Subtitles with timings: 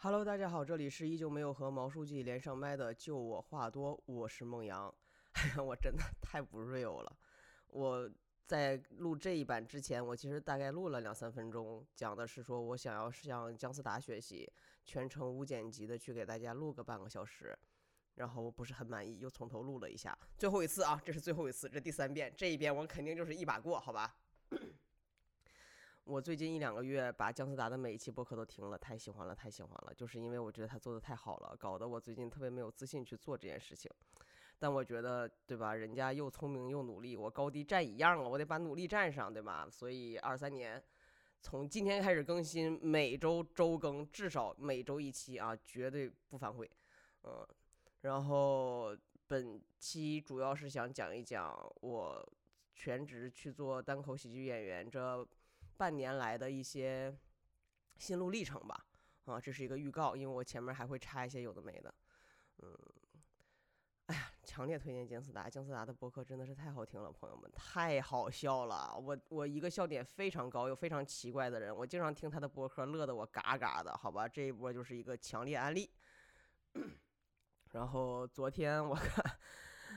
[0.00, 4.94] Hello，大家好，这里是依旧没有和毛书记连上麦的，就我话多，我是孟阳。
[5.56, 7.18] 我真的太不 real 了。
[7.66, 8.08] 我
[8.46, 14.48] 在录这一版之前，我其实大概录了两三分钟，讲的是说我想要向姜思达学习，
[14.84, 17.58] 全程无剪辑的去给大家录个半个小时，
[18.14, 20.16] 然后我不是很满意，又从头录了一下。
[20.36, 24.14] 最后一次啊，这是最后一次，这第三遍，这一遍我肯定就是一把过，好吧？
[26.08, 33.92] 我最近一两个月把姜思达的每一期播客都听了，太喜欢了，太喜欢了，就是因为我觉得他做的太好了，搞得我最近特别没有自信去做这件事情。
[34.58, 35.74] 但我觉得，对吧？
[35.74, 39.68] 人家又聪明又努力，我高低站一样啊，我得把努力站上，对吧？
[39.70, 40.82] 所以二三年
[41.42, 46.70] 从今天开始更新，每周周更，至少每周一期啊，绝对不反悔。
[47.24, 47.46] 嗯，
[48.00, 52.32] 然后本期主要是想讲一讲我
[52.74, 55.28] 全职去做单口喜剧演员这。
[55.78, 57.16] 半年来的一些
[57.96, 58.84] 心路历程吧，
[59.26, 61.94] 啊，这是一个预告，因为我前面还会插一些有的没的，
[62.58, 62.76] 嗯，
[64.06, 75.88] 哎呀，强烈推荐姜思达，姜思达的播客真的是太好听了，朋友们，太好笑了，我我一个笑点非常高又非常奇怪的人，我经常听他的播客，乐得我嘎嘎的，好吧，这一波就是一个强烈案例。
[77.70, 79.24] 然后昨天我看。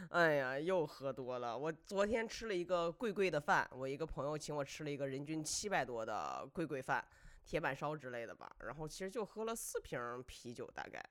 [0.10, 1.58] 哎呀，又喝多了。
[1.58, 7.06] 我昨天吃了一个贵贵的饭，我一个朋友请我吃了一个人均七百多的贵贵饭，
[7.46, 8.54] 铁板烧之类的吧。
[8.60, 11.04] 然后其实就喝了四瓶啤酒，大概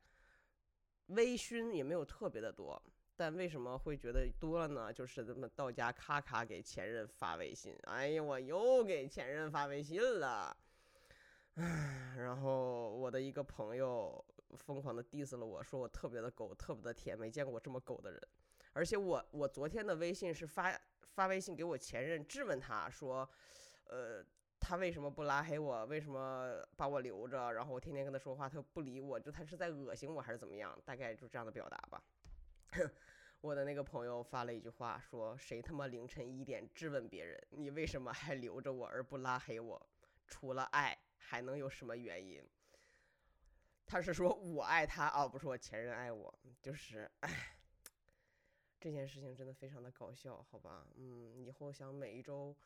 [1.07, 2.81] 微醺也没有特别的多。
[3.17, 4.93] 但为什么会觉得多了呢？
[4.93, 7.77] 就是这么到家咔咔给前任发微信。
[7.85, 10.57] 哎呀，我又给前任发微信了。
[11.55, 14.25] 唉，然后我的一个朋友
[14.57, 18.21] 疯狂的 diss 了我说我特别的狗，特别的甜，没见过这么狗的人。
[18.73, 20.79] 而且我我昨天的微信是发
[21.15, 23.29] 发微信给我前任质问他说，
[23.85, 24.25] 呃，
[24.61, 25.85] 他为什么不拉黑我？
[25.87, 27.53] 为什么把我留着？
[27.53, 30.79] 然后我天天跟他说话，他不理我，就他是在恶心我还是怎么样？
[30.85, 32.03] 大概就这样的表达吧。
[33.41, 39.91] 我的那个朋友发了一句话说：“谁他妈凌晨一点质问别人，你为什么还留着我而不拉黑我？
[40.27, 42.47] 除了爱，还能有什么原因？”
[43.87, 47.57] 他是说我爱他啊，不是我前任爱我，就是唉。
[48.81, 52.57] 这件事情真的非常的搞笑，好吧，嗯，以后想每一周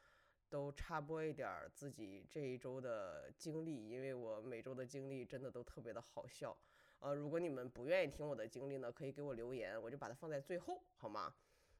[0.48, 6.56] 都插播一点自己这一周的经历，因为我每周的经历真的都特别的好笑。
[7.00, 11.34] 呃，如果你们不愿意听我的经历呢，可以给我留言，我就把它放在最后，好吗？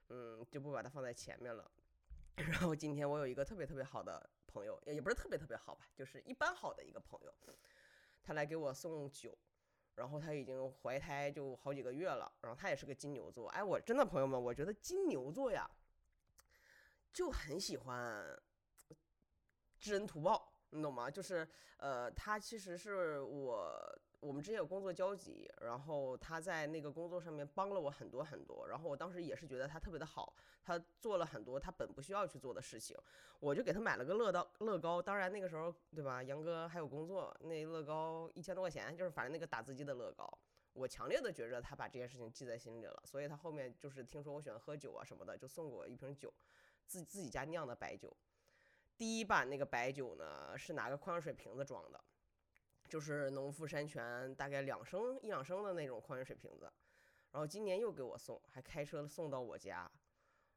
[0.09, 1.71] 嗯，就不把它放在前面了。
[2.37, 7.33] 然后今天我有一个特别特别好的朋友，也也不是特别特别好吧，就是一般好的一个朋友，
[8.21, 9.39] 他来给我送酒。
[9.95, 13.49] 然后他已经怀胎就好几个月了，然后他也是个金牛座。
[13.51, 15.71] 哎，我真的朋友们，我觉得金牛座呀，
[17.13, 18.25] 就很喜欢
[19.79, 21.11] 知恩图报，你懂吗？
[21.11, 23.99] 就是呃，他其实是我。
[24.25, 32.97] 我们之间有工作交集，然后他在那个工作上面帮了我很多很多，然后我当时也是觉得他特别的好，他做了很多他本不需要去做的事情，
[33.39, 40.27] 我就给他买了个乐高乐高，当然那个时候对吧，杨哥还有工作，那乐高一千多块钱，就是反正那个打字机的乐高，
[40.73, 46.33] 我强烈的觉着他把这件事情记在心里了，所以他后面就是听说我喜欢喝酒啊什么的，就送过我一瓶酒，
[46.87, 48.11] 自自己家酿的白酒，
[48.97, 52.03] 第一版那个白酒呢是拿个矿泉水瓶子装的。
[52.89, 56.71] 就是农夫山泉大概两升一两升的那种矿泉水瓶子，
[57.33, 59.91] 然后今年又给我送，还开车送到我家，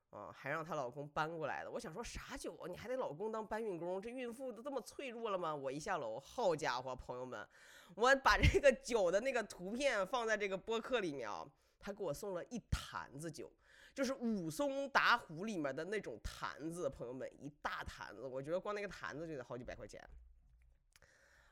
[0.10, 1.72] 啊，还让她老公搬过来的。
[1.72, 2.68] 我想说啥酒啊？
[2.68, 4.02] 你还得老公当搬运工？
[4.02, 5.56] 这孕妇都这么脆弱了吗？
[5.56, 7.48] 我一下楼，好家伙，朋友们，
[7.96, 11.50] 我把这个酒的那个图片放在这个播客里面啊，
[11.80, 13.52] 他给我送了一坛子酒，
[13.96, 20.08] 就是武松打虎里面的那种坛子，朋友们，一大坛子，我觉得光那个坛子就得好几百块钱。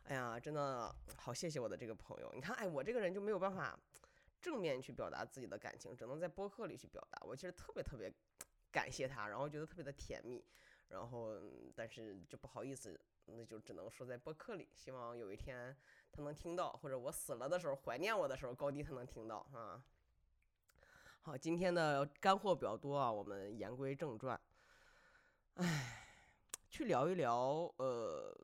[0.06, 2.32] 哎呀，真的好谢谢我的这个朋友。
[2.36, 3.80] 你看，哎，我这个人就没有办法
[4.40, 7.20] 正面去表达自己的感情，只能在播客里去表达。
[7.26, 8.14] 我其实特别特别
[8.72, 10.46] 感谢他，然后觉得特别的甜蜜，
[10.90, 11.42] 然后
[11.76, 14.70] 但是就不好意思，那就只能说在播客里。
[14.76, 15.76] 希望有一天
[16.12, 19.84] 他能听到，或者我死了的时候怀念我的时候，高低他能听到啊。
[21.22, 24.40] 好，今天的干货比较多啊，我们言归正传。
[25.56, 26.06] 哎，
[26.70, 28.38] 去聊一聊，呃。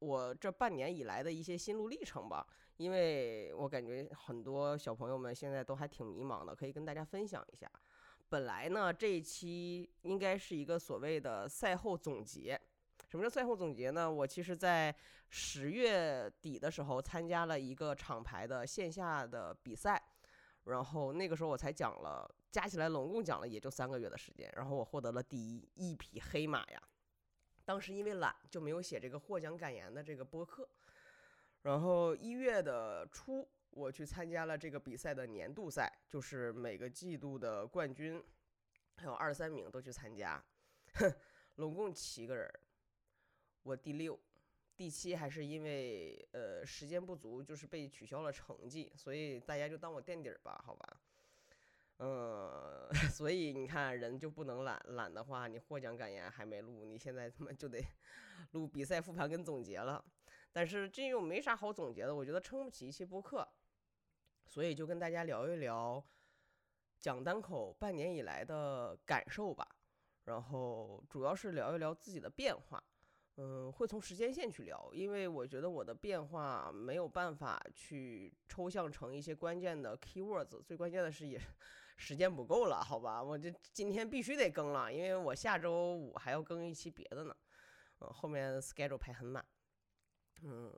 [0.00, 7.70] 我这半年以来的一些心路历程吧，因为我感觉很多小朋友们现在都还挺迷茫的，可以跟大家分享一下。
[8.28, 12.60] 本来呢，这一期应该是一个所谓的赛后总结。
[13.08, 14.10] 什么叫赛后总结呢？
[14.10, 14.94] 我其实，在
[15.28, 20.00] 十月底的时候参加了一个厂牌的线下的比赛，
[20.64, 26.80] 然后那个时候我才讲了，加起来总共讲了也就三个月的时间，然后我获得了第一一匹黑马呀。
[27.70, 30.68] 当时因为懒，就没有写这个获奖感言的这个播客。
[31.62, 38.20] 然后一月的初，我去参加了这个比赛的年度赛，就是每个季度的冠军，
[38.96, 40.44] 还有二三名都去参加，
[40.94, 41.14] 哼，
[41.54, 42.52] 拢共七个人，
[43.62, 44.18] 我第六，
[44.76, 51.00] 第七还是因为呃时间不足，就是被取消了成绩，所以大家就当我垫底儿吧，好吧。
[52.02, 57.78] 嗯， 所以你看，人就不能懒，懒的话，你获奖感言还没录，你现在他妈就得
[58.52, 60.02] 录比赛复盘跟总结了。
[60.50, 63.46] 但是这又没啥好总结的，我觉得撑不起一期播客，
[64.46, 66.02] 所以就跟大家聊一聊
[66.98, 69.68] 讲单口半年以来的感受吧。
[70.24, 72.82] 然后主要是聊一聊自己的变化，
[73.36, 81.38] 嗯，会从时间线去聊，因为我觉得我的变化没有办法去抽象成一些关键的 keywords，最关键的是也。
[82.00, 87.36] 时间不够了，好吧，我这今天必须得更了，因为我下周五还要更一期别的呢。
[88.00, 89.44] 嗯，后面 schedule 排很满。
[90.40, 90.74] 嗯，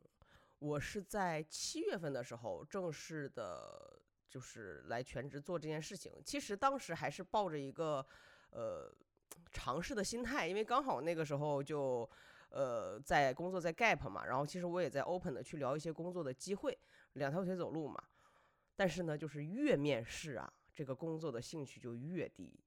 [0.59, 6.13] 我是在七月份的时候正式的，就是来全职做这件事情。
[6.25, 8.05] 其实当时还是抱着一个
[8.51, 8.93] 呃
[9.53, 12.09] 尝试的心态，因为刚好那个时候就
[12.49, 16.77] 呃在工作在 gap 嘛，然后其实我也在 open 的去聊一些工作的机会，
[17.13, 18.03] 两条腿走路嘛。
[18.75, 20.53] 但是呢，就是越面试啊。
[20.75, 22.59] 这个工作的兴趣就越低，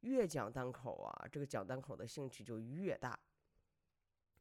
[0.00, 3.18] 越讲单口啊，这个讲单口的兴趣就越大。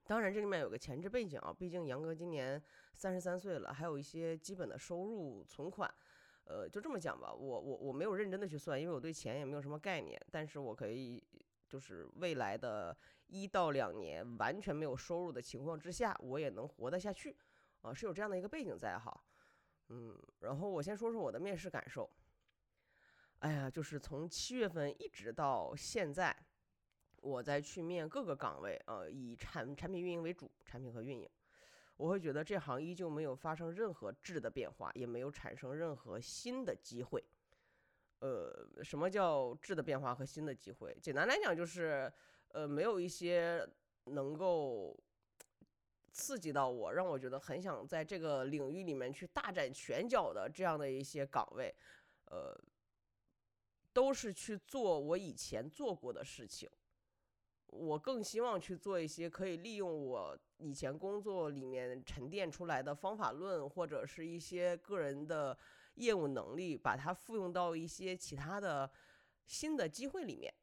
[0.04, 2.62] 当然，这里面有个前置背景啊，毕竟杨哥今年
[2.96, 5.94] 三十三岁了，还有一些基本的收入存款。
[6.46, 10.20] 呃，就这么讲吧，我我我没有认真的去算，因为我对钱也没有什么概念。
[10.32, 11.24] 但是我可以，
[11.70, 12.98] 就是未来的
[13.28, 17.38] 一到两年完全没有收入的情况之下，我也能活得下去
[17.82, 19.24] 啊，是有这样的一个背景在哈。
[19.90, 22.10] 嗯，然后我先说说我的面试感受。
[23.42, 26.36] 哎呀，就是从七月份一直到现在，
[27.22, 31.28] 我在去面各个岗位，呃，以产产品运营为主，产品和运营，
[31.98, 37.24] 我会觉得这行依旧没有发生任何质的变化，也没有产生任何新的机会。
[38.20, 40.96] 呃，什么叫质的变化和新的机会？
[41.02, 42.14] 简单来讲就是，
[42.50, 43.68] 呃，没有一些
[44.06, 44.96] 能够
[46.12, 51.74] 刺激到我，让我觉得很想在这个领域里面去大展拳脚的这样的一些岗位，
[52.26, 52.56] 呃。
[53.94, 56.70] 都是去做我以前做过的事情，
[57.68, 65.58] 我更希望去做一些可以利用我以前工作里面沉淀出来的方法论，或者是一些个人的
[65.96, 68.90] 业务能力，把它复用到一些其他的
[69.46, 70.54] 新的机会里面。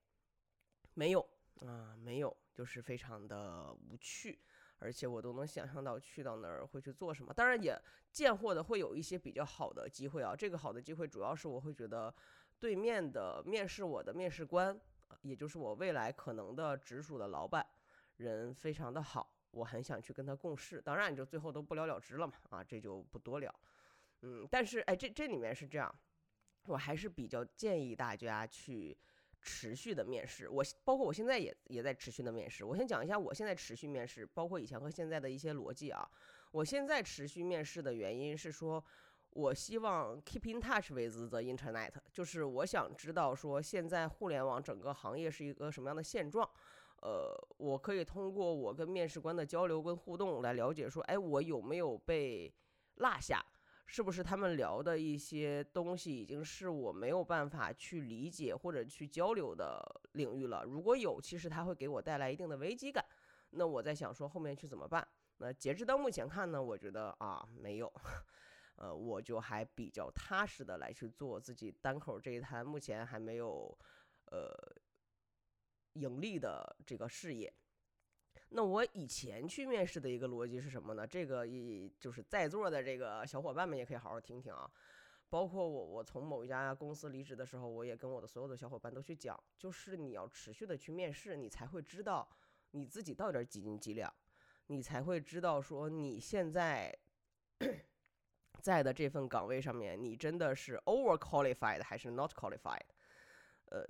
[0.95, 1.21] 没有
[1.61, 4.41] 啊，没有，就是非常的无趣，
[4.79, 7.33] 而且我都能想象到去到那儿会去做什么。
[7.35, 7.79] 当然也
[8.11, 12.15] 见货的会有一些比较好的机会啊，这个好的机会主要是我会觉得。
[12.61, 14.79] 对面的面试我的面试官，
[15.23, 17.65] 也就是我未来可能的直属的老板，
[18.17, 20.81] 人非常的好，我很想去跟他共事。
[20.81, 23.55] 当然，你就最后都不了了之了嘛，啊，这就不多聊。
[24.23, 25.95] 嗯，但是哎，这这里面是这样，
[26.67, 28.99] 我还是比较建议大家去
[29.41, 30.49] 持续的面试。
[30.49, 32.65] 我包括我现在也也在持续的面试。
[32.65, 36.09] 我先讲一下我现在持续面试，包括以前和现在的一些逻辑啊。
[36.51, 38.85] 我现在持续面试的原因是说。
[39.31, 46.49] 我希望 keep in touch with the internet，就是我想知道说现在互联网整个行业是一个什么样的现状，
[47.03, 52.53] 呃，我可以通过我跟面试官的交流跟互动来了解说，哎，我有没有被
[52.97, 53.45] 落下？
[53.91, 60.63] 是不是他们聊的一些东西已经是我没有办法去理解或者去交流的领域了？
[60.65, 63.03] 如果有，其实它会给我带来一定的危机感。
[63.51, 65.09] 那我在想说后面去怎么办？
[65.39, 67.91] 那截止到目前看呢，我觉得啊，没有。
[68.81, 73.77] 呃，我就还比较踏实的来去做自己单口这一摊，目前还没有
[74.27, 74.57] 呃
[75.95, 77.53] 盈利的这个事业。
[78.51, 81.05] 那我以前去面试的一个逻辑是什么呢？
[81.05, 84.71] 这个一就是在座的这个小伙伴们也可以好好听听啊。
[85.29, 92.27] 包括我，我从某一家公司离职的时候，我也跟我的所有的小伙伴都去讲，就是你要持续的去面试，你才会知道
[92.71, 94.15] 你自己到底几斤几两，
[94.69, 96.97] 你才会知道说你现在。
[98.61, 102.81] 在的这份岗位上面，你真的是 over qualified 还是 not qualified？
[103.67, 103.85] 呃，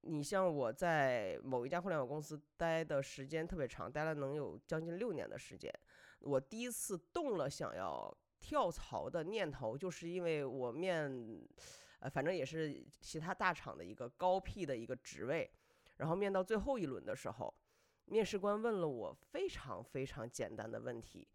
[0.00, 5.72] 你像我在某一家互联网公司待的时间特别长，待了能有将近六年的时间。
[6.20, 11.46] 我第一次动了想要跳槽的念头，就是因为我面，
[12.00, 15.50] 呃，反正也是其他大厂的一个高 P 的一个职位，
[15.96, 17.54] 然后面到最后一轮的时候，
[18.06, 21.28] 面试官问了我非常非常简单的问题。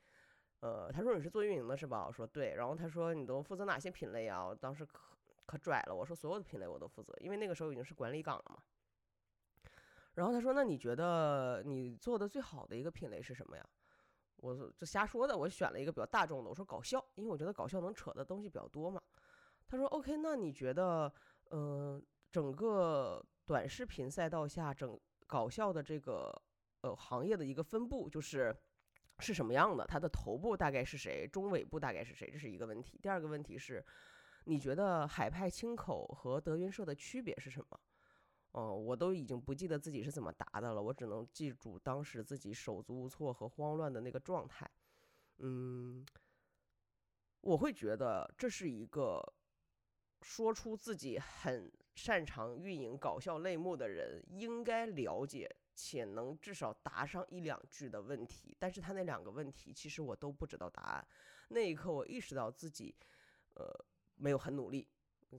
[0.61, 2.05] 呃，他说你是做运营的是吧？
[2.07, 2.55] 我说对。
[2.55, 4.45] 然后他说你都负责哪些品类啊？
[4.45, 4.99] 我当时可
[5.45, 8.61] 可拽了，我说所有的品类我都负责，因为那个时候已经是管理岗了嘛。
[10.15, 13.65] 然后他说那你觉得你做的最好的一个品类是什么呀？
[14.37, 19.01] 我这瞎说的，我选了一个比较大众的，我说搞笑，因为我觉得搞笑能扯的东西比较多嘛。
[19.67, 21.11] 他说 OK，那你觉得，
[21.51, 22.01] 嗯，
[22.31, 26.33] 整个短视频赛道下，整搞笑的这个
[26.81, 28.55] 呃行业的一个分布，就是
[29.19, 29.85] 是什么样的？
[29.85, 31.27] 它的头部大概是谁？
[31.27, 32.29] 中尾部大概是谁？
[32.31, 32.97] 这是一个问题。
[33.01, 33.85] 第二个问题是，
[34.45, 37.79] 你觉得海派清口和德云社的区别是什么？
[38.51, 44.67] 哦，我都已经不记得自己是怎么答的了，我只能记住当时自己手足无措和慌乱的那个状态。
[45.37, 46.03] 嗯，
[47.41, 49.21] 我会觉得这是一个
[50.21, 55.49] 说出自己很擅长运营搞笑类目的人应该了解
[55.81, 61.07] 且能至少答上一两句的问题，但是他那两个问题其实我都不知道答案。
[61.47, 62.93] 那一刻我意识到自己，
[63.53, 64.87] 呃，没有很努力，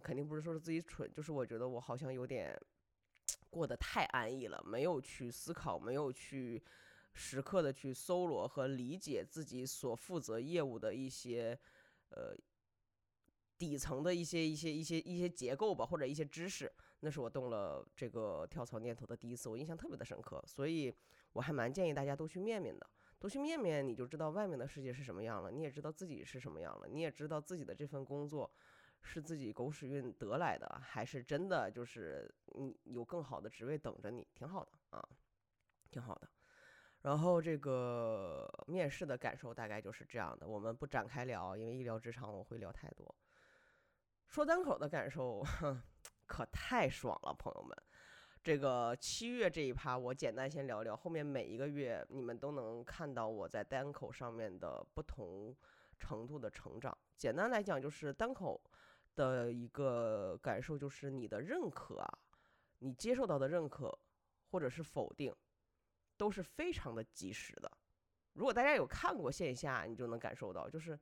[0.03, 2.59] 肯定不是说是自己蠢，就是我觉得我好像有点。
[3.49, 6.63] 过得太安逸了，没有去思考，没有去
[7.15, 11.59] 时刻的去搜罗和理解自己所负责业务的一些
[12.11, 12.33] 呃
[13.59, 16.73] 底层的一些一些一些一些结构吧，或者一些知识。
[17.01, 20.43] 那是我动了这个跳槽念头的第一次，我印象特别的深刻。
[20.47, 20.95] 所以
[21.33, 22.87] 我还蛮建议大家都去面面的，
[23.19, 28.51] 都去面面，你就知道外面的世界是什么样了，你也知道自己是什么样了，你也知道自己的这份工作。
[29.03, 35.03] 是自己狗屎运得来的，还是真的就是你有更好的职位等着你，挺好的啊，
[35.91, 36.29] 挺好的。
[37.01, 43.17] 然后这个面试的感受大概就是这样的，我们不展开聊，因为一聊职场我会聊太多。
[44.29, 45.43] 说单口的感受，
[46.31, 47.77] 可太爽了，朋友们。
[48.41, 55.55] 这个七月这一趴，我简单先聊聊，后面每一个月你们都能看到我在单口上面的不同
[55.99, 56.97] 程度的成长。
[57.17, 58.63] 简单来讲，就是单口。
[59.17, 62.19] 的一个感受就是你的认可啊，
[62.79, 63.99] 你接受到的认可
[64.51, 65.35] 或者是否定，
[66.17, 67.71] 都是非常的及时的。
[68.33, 70.99] 如果大家有看过线下，你就能感受到，就是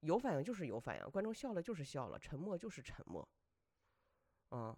[0.00, 3.26] 有反应就是有反应，观众笑了就是笑了，沉默就是沉默，
[4.50, 4.76] 嗯。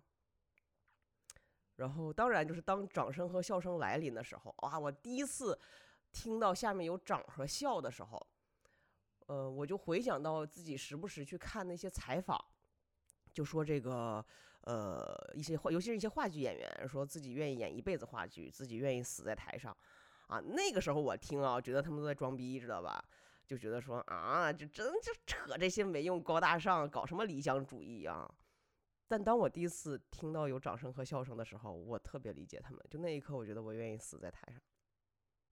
[1.76, 4.78] 然后当然就是当掌声和笑声来临的时候，哇！
[4.78, 5.58] 我第一次
[6.12, 8.26] 听到下面有掌和笑的时候。
[9.26, 12.36] 呃，我就回想到自己时不时去看那些采访，
[13.32, 14.22] 就说这个，
[14.62, 19.74] 呃，一些话，尤其是一些话剧演员，说自己愿意演一辈子话剧，自己愿意死在台上，
[20.26, 23.02] 啊，那个时候我听啊，觉得他们都在装逼，知道吧？
[23.46, 28.28] 就觉得说啊，就真就扯这些没用，高大上，搞什么理想主义啊？
[29.10, 34.62] 但当我第一次听到有掌声和笑声的时候，我特别理解他们，就那一刻，我觉得我愿意死在台上，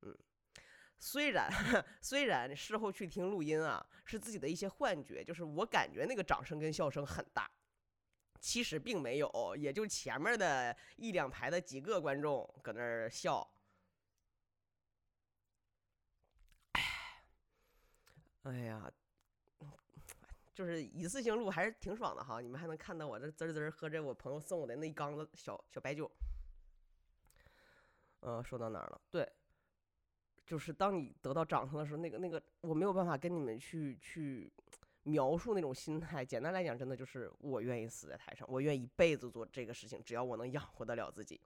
[0.03, 0.17] 嗯。
[1.01, 1.51] 虽然
[2.01, 7.51] 虽然事后去听录音啊，是自己的一些幻觉，就是我感觉那个掌声跟笑声很大，
[8.39, 13.45] 其实并没有，也就前面的一两排的几个观众搁那儿笑。
[18.43, 18.89] 哎呀，
[20.59, 26.11] 就是一次性录还是挺爽的哈，你们还能看到我这滋滋喝着我朋友送我的那一缸子小小白酒。
[28.23, 29.01] 嗯，说到哪儿了？
[29.09, 29.31] 对。
[30.45, 34.53] 就是当你得到掌声的时候，那个那个我没有办法跟你们去去
[35.05, 36.25] 描述那种心态。
[36.25, 41.41] 简单来讲，真的就是我愿意死在台上，我愿意一辈子做这个事情，只要我能养活得了自己。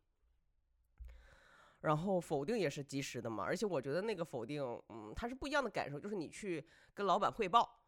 [1.82, 6.00] 然后否定也是及时的嘛，而且我觉得那个否定，嗯，它是不一样的感受。
[6.00, 7.81] 就是你去跟老板汇报，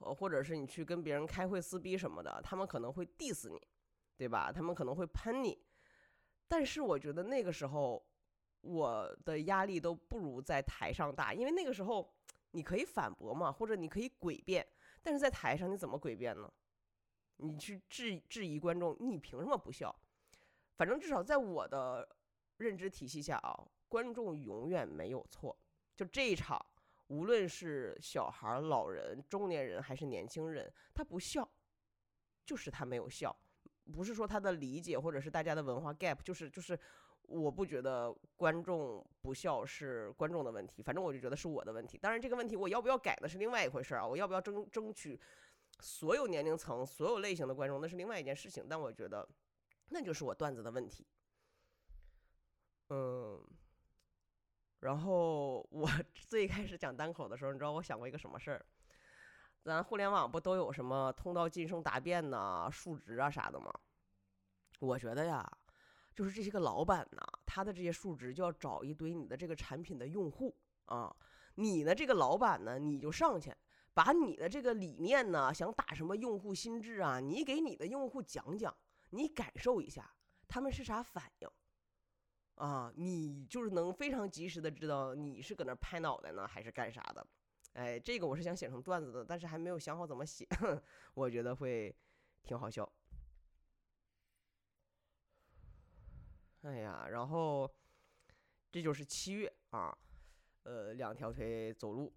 [0.00, 3.58] 呃，或者是你去跟别人开会撕逼什么的，他们可能会 diss 你，
[4.18, 4.52] 对吧？
[4.52, 5.58] 他们可能会喷你，
[6.46, 8.04] 但是我觉得那个时候。
[8.62, 12.14] 我的压力都不如在台上大，因为那个时候
[12.50, 14.68] 你可以反驳嘛，或者你可以诡辩，
[15.02, 16.52] 但是在台上你怎么诡辩呢？
[17.36, 19.98] 你去质质疑观众，你凭什么不笑？
[20.76, 22.06] 反正至少在我的
[22.58, 25.58] 认知体系下啊，观众永远没有错。
[25.96, 26.62] 就这一场，
[27.10, 31.48] 无论是小孩、老人、中年人还是年轻人，他不笑，
[32.44, 33.36] 就是他没有笑，
[33.92, 36.76] 不是说他的理解或者是大家的文化 gap，就是就是。
[37.22, 41.96] 我不觉得观众不笑是观众的问题，反正我就觉得是我的问题。
[41.96, 44.04] 当然，这个问题我要不要改那是另外一回事啊！
[44.04, 45.20] 我要不要争争取
[45.78, 48.66] 所有年龄层、所有类型的观众，那是另外一件事情。
[48.68, 49.28] 但我觉得
[49.90, 51.06] 那就是我段子的问题。
[52.88, 53.40] 嗯，
[54.80, 55.88] 然后我
[56.28, 58.66] 最开始讲单口的时候，你知道我想过一个什么事儿？
[59.62, 63.72] 咱互联网不都有什么通道晋升答辩呐、数值啊啥的吗？
[64.80, 65.50] 我觉得呀。
[66.12, 70.54] 就是这些个老板呢，他的这些数值就要找一堆你的这个产品的用户
[70.86, 71.14] 啊，
[71.54, 73.54] 你的这个老板呢，你就上去
[73.94, 78.76] 把你的这个理念呢，想打什么用户心智啊，你给你的用户讲讲，
[79.10, 80.12] 你感受一下
[80.46, 81.48] 他们是啥反应
[82.60, 87.26] 啊，你就是能非常及时的知道你是搁那拍脑袋呢，还是干啥的。
[87.72, 90.46] 哎，这个我是想写成段子的，但是还没有想好怎么写，
[91.14, 91.94] 我觉得会
[92.42, 92.86] 挺好笑。
[96.60, 97.72] 哎呀，然后
[98.70, 99.96] 这就是七月啊，
[100.64, 102.12] 呃，两条腿走路。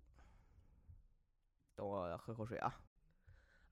[1.74, 2.82] 等我喝口水啊。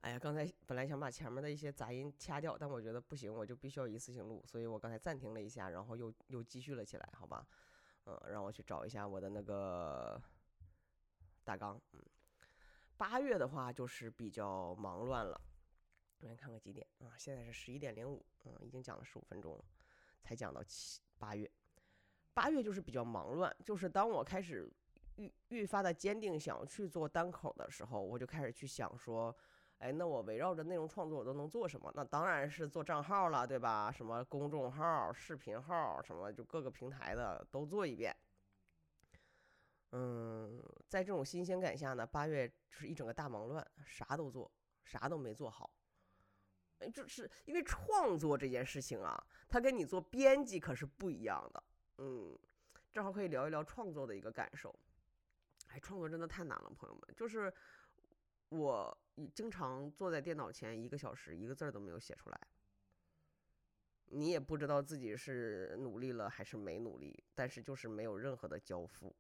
[0.02, 7.46] 哎呀，刚才本来想把前面的一些杂音掐掉，但我觉得不行，我就必须要一次性录，所以我刚才暂停了一下，然后又又继续了起来，好吧？
[8.06, 10.20] 嗯，让我去找一下我的那个
[11.44, 11.80] 大纲。
[11.94, 12.02] 嗯，
[12.98, 15.40] 八月的话就是比较忙乱了。
[16.18, 17.14] 我先看看几点啊？
[17.16, 19.64] 现在是十一点零五，嗯，已经讲了十五分钟了，
[20.24, 21.48] 才讲到七八月。
[22.34, 24.68] 八月就是比较忙乱，就是当我开始
[25.18, 29.38] 愈愈发的坚定想要去做单口的时候，我就开始去想说。
[29.82, 31.92] 哎，那我围绕着内容创作，我都能做什么？
[31.96, 33.92] 那当然是做账号了，对吧？
[33.92, 38.16] 什么公众号、视频号，什么就各个平台的都做一遍。
[39.94, 44.52] 嗯，在这种新鲜感下呢，八月是一整个大忙乱，啥都做，
[44.86, 45.68] 啥都没做好。
[46.78, 51.64] 哎，就是因为创作这件事情啊，它跟你做编辑可是不一样的。
[51.98, 52.38] 嗯，
[52.94, 54.74] 正好可以聊一聊创作的一个感受。
[55.70, 57.52] 哎，创作真的太难了，朋友们，就是
[58.52, 58.98] 我。
[59.36, 62.48] 经常坐在电脑前一个小时，一个字儿都没有写出来，
[64.06, 69.16] 你也不知道自己是努力了还是没努力，但是就是没有任何的交付，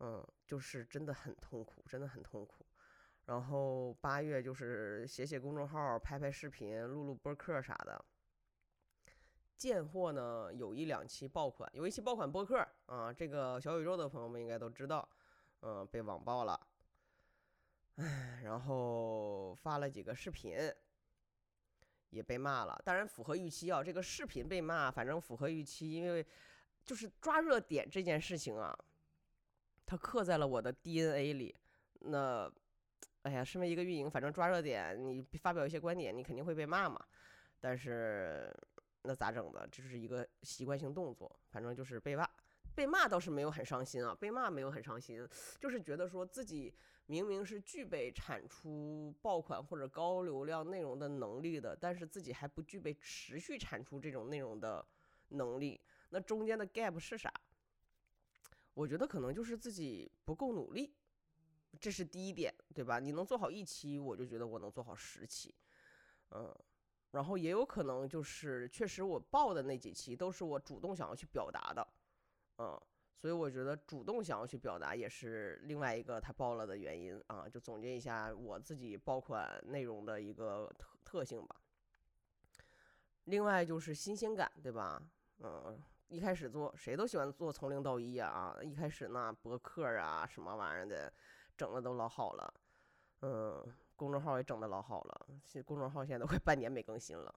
[0.00, 2.66] 嗯，就是真的很痛苦，真的很痛苦。
[3.26, 8.04] 然后八月就是写写公众号、拍拍视频、录录播客啥的，
[9.56, 15.08] 贱货呢有一两期爆款，有一期爆款播客啊，这个小宇宙的朋友们应该都知道，
[15.60, 16.58] 嗯，被网爆了。
[17.96, 20.56] 唉，然后发了几个视频，
[22.10, 22.80] 也被骂了。
[22.84, 26.26] 当然符合预期啊，这个视频被骂，反正符合预期，因为
[26.84, 28.76] 就是抓热点这件事情啊，
[29.84, 31.54] 它刻在了我的 DNA 里。
[32.00, 32.50] 那，
[33.22, 36.98] 哎呀，身为一个运营，反正抓热点，你发表一些观点，你肯定会被骂嘛。
[37.60, 38.52] 但是
[39.02, 39.68] 那咋整的？
[39.70, 42.28] 这是一个习惯性动作，反正就是被骂。
[42.74, 45.26] 被骂倒是没有很伤心啊，被骂没有很伤心，
[45.58, 46.74] 就是觉得说自己。
[47.06, 54.86] 明明是具备产出爆款或者高流量内容的能力的，但是自己还不具备持续产出这种内容的
[55.30, 55.78] 能力。
[56.10, 57.30] 那中间的 gap 是啥？
[58.72, 60.94] 我觉得可能就是自己不够努力，
[61.80, 63.00] 这是第一点，对吧？
[63.00, 65.54] 你能做好一期，我就觉得我能做好十期，
[66.30, 66.54] 嗯。
[67.10, 71.86] 然后也有可能就是确实我报的那几期都是我主动想要去表达的，
[72.58, 72.80] 嗯。
[73.14, 81.54] 所以我觉得主动想要去表达也是另外一个他爆了的原因啊，就总结一下我自己爆款内容的一个特特性吧。
[83.26, 85.00] 另外就是新鲜感，对吧？
[85.38, 91.12] 嗯，一开始做谁都喜欢做从零到一啊，一开始那博客啊什么玩意儿的，
[91.56, 92.54] 整的都老好了，
[93.20, 97.32] 嗯，公众号也整的老好了，现公众号现在都快半年没更新了，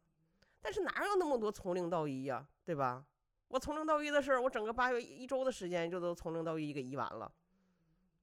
[0.64, 3.06] 但是哪有那么多从零到一呀，对吧？
[3.48, 7.32] 我从零到一的事儿，我整个八月一周的时间就都从零到一给移完了。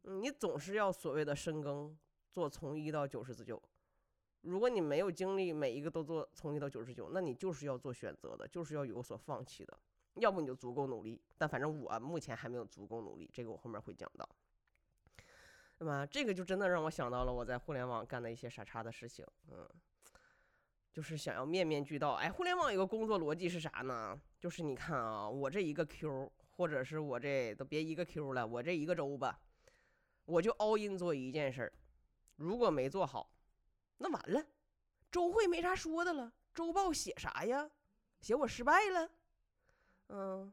[0.02, 1.96] 嗯，你总是要所谓的深耕，
[2.30, 3.62] 做从一到九十九。
[4.42, 9.78] 如果你没有精力每一个都做从一到九十九，那你就是要做选择的，就是要有所放弃的。
[10.14, 14.28] 要不你就足够努力，但反正我目前还没有足够努力，这个我后面会讲到。
[15.78, 16.04] 对吧？
[16.04, 19.24] 这个就真的让我想到了我在互联网干的一些傻叉的事情。
[19.50, 19.68] 嗯。
[20.92, 24.20] 就是想要面面俱到，哎，互联网有个工作逻辑是啥呢？
[24.42, 29.38] 就是你看啊，我这一个 Q，或者是我这都别一个 Q 了，我这一个周吧，
[30.24, 31.72] 我就 all in 做一件事儿，
[32.34, 33.30] 如果没做好，
[33.98, 34.44] 那完了，
[35.12, 37.70] 周会没啥说的了，周报写啥呀？
[38.20, 39.08] 写我失败了，
[40.08, 40.52] 嗯，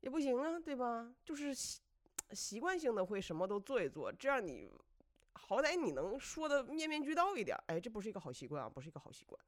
[0.00, 1.14] 也不行啊，对吧？
[1.24, 1.80] 就是习
[2.32, 4.68] 习惯性的会什么都做一做，这样你。
[5.32, 9.40] 好歹你能说的面面俱到一点，哎，这不是一个好习惯啊，不是一个好习惯。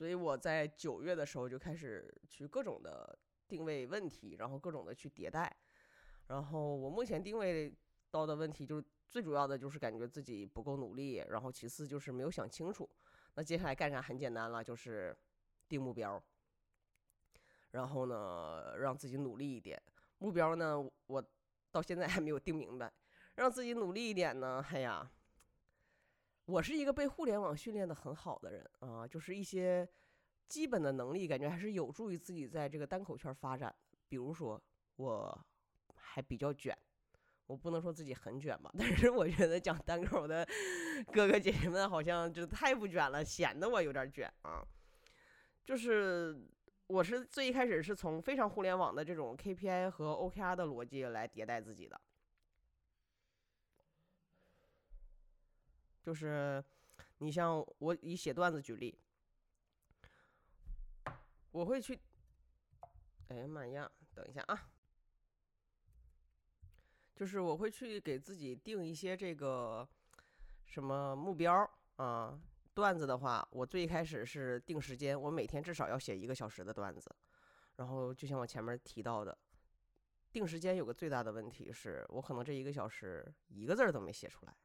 [0.00, 5.54] 所以我在九月的时候就开始去各种的定位问题，然后各种的去迭代。
[6.28, 7.70] 然后我目前定位
[8.10, 12.88] 到的问题，就是最主要的就是感觉自己不够努力，然后其次就是没有想清楚。
[13.34, 15.14] 那接下来干啥很简单了，就是
[15.68, 16.18] 定目标。
[17.72, 19.78] 然后呢，让自己努力一点。
[20.16, 21.22] 目标呢，我
[21.70, 22.90] 到现在还没有定明白。
[23.34, 24.64] 让自己努力一点呢？
[24.70, 25.12] 哎呀，
[26.50, 29.88] 我是一个被互联网训练的很好的人啊，就是一些
[30.48, 33.72] 基本的能力，感觉还是有助于自己在这个单口圈发展。
[34.08, 34.60] 比如说，
[34.96, 35.46] 我
[35.94, 36.76] 还比较卷，
[37.46, 40.44] 我不能说自己很卷吧， 但是我觉得讲单口的
[41.12, 44.60] 哥哥姐姐们好像就太不卷了，显得我有点卷啊。
[45.64, 46.36] 就是
[46.88, 52.00] 我是最一开始是从非常互联网的这种 KPI 和 OKR 的逻辑来迭代自己的，
[56.10, 56.60] 就是
[57.18, 58.98] 你像我以写段子举例，
[61.52, 61.96] 我会去，
[63.28, 64.68] 哎呀妈呀，等一下啊，
[67.14, 69.88] 就是我会去给自己定一些这个
[70.64, 72.36] 什么目标啊。
[72.74, 77.08] 段子的话，我最开始是定时间，我每天至少要写一个小时的段子。
[77.76, 79.38] 然后就像我前面提到的，
[80.32, 84.56] 定时间有个最大的问题是，我可能这一个小时一个字儿都没写出来。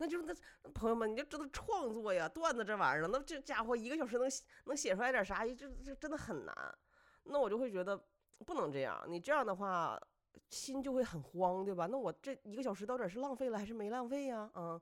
[0.00, 0.34] 那就那
[0.72, 4.26] 朋友们，你就知道创作呀，段子这玩意儿，那这家伙一个小时能
[4.64, 5.46] 能写出来点啥？
[5.46, 6.78] 这这真的很难。
[7.24, 8.02] 那我就会觉得
[8.46, 10.00] 不能这样，你这样的话
[10.48, 11.86] 心就会很慌，对吧？
[11.86, 14.50] 那我这一个小时到底是浪费了还是没浪费呀？
[14.54, 14.80] 嗯，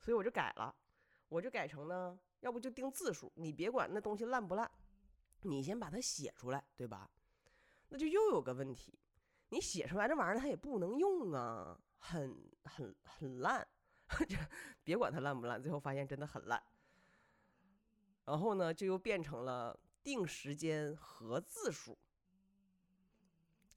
[0.00, 0.74] 所以我就改了。
[1.28, 4.68] 我就改成呢，要不就定字数，你别管那东西烂不烂，
[5.42, 7.08] 你先把它写出来，对吧？
[7.90, 8.98] 那就又有个问题，
[9.50, 13.64] 你写出来这玩意儿它也不能用啊，很很很烂，
[14.82, 16.62] 别管它烂不烂，最后发现真的很烂。
[18.24, 21.96] 然后呢，就又变成了定时间和字数，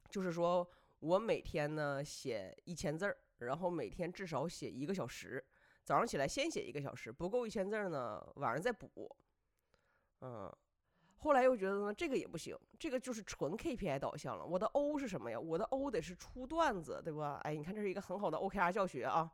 [0.10, 5.44] 就是说我每天呢写一千字儿，然后每天至少写一个小时。
[5.84, 9.16] 早上起来先写一个小时，不够一千字呢，晚上再补。
[10.20, 10.54] 嗯，
[11.18, 14.46] 后来又觉得呢，这个也不行，这个就是纯 KPI 导向了。
[14.46, 15.40] 我的 O 是什么呀？
[15.40, 17.40] 我的 O 得是出段子，对吧？
[17.44, 19.32] 哎，你看这是一个很好的 OKR 教学啊。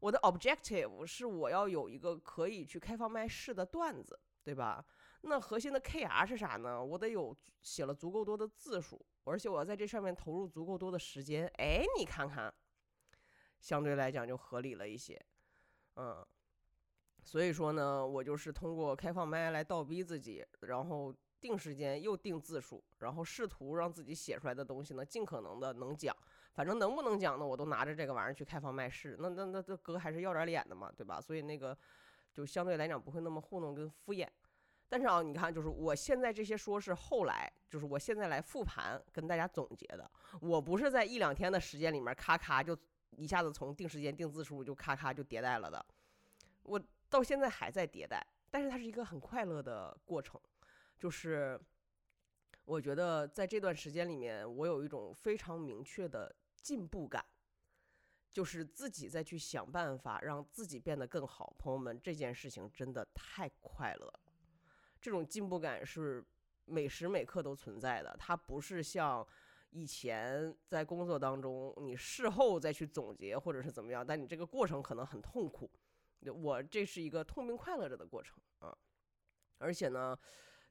[0.00, 4.84] 我的 Objective 是我要有一个可以去开放麦试的段子，对吧？
[5.22, 6.82] 那核心的 KR 是啥呢？
[6.82, 11.50] 我得有写了足够多的字数，而且我要在这上面投入足够多的时间。
[11.58, 12.54] 哎，你看看，
[13.58, 15.20] 相对来讲就合理了一些。
[15.96, 16.24] 嗯，
[17.24, 26.16] 所以说呢，我就是通过开放麦来倒逼自己，然后定时间又定字数，然后试图让自己写出来的东西呢，尽可能的能讲。
[26.52, 29.16] 反正能不能讲呢，我都拿着这个玩意儿去开房卖市。
[29.18, 31.20] 那那那这哥还是要点脸的嘛，对吧？
[31.20, 31.76] 所以那个
[32.32, 34.28] 就相对来讲不会那么糊弄跟敷衍。
[34.88, 42.76] 但是啊，你看，就是我现在这些说是后来，就是我现在来复盘跟大家总结的，我不是在一两天的时间里面咔咔就。
[43.16, 45.84] 一下子从定时间定字数就咔咔就迭代了的，
[46.62, 50.38] 我到现在还在迭代，但是它是一个很快乐的过程，
[50.98, 51.58] 就是
[52.68, 57.24] 我觉得在这段时间里面，我有一种非常明确的进步感，
[58.30, 61.54] 就是自己再去想办法让自己变得更好。
[61.58, 64.20] 朋友们，这件事情真的太快乐了，
[65.00, 66.22] 这种进步感是
[66.66, 69.26] 每时每刻都存在的，它不是像。
[69.70, 75.70] 以前在工作当中，你事后再去总结或者是怎么样，但你这个过程可能很痛苦。
[76.20, 78.74] 我这是一个痛并快乐着的过程啊，
[79.58, 80.18] 而且呢，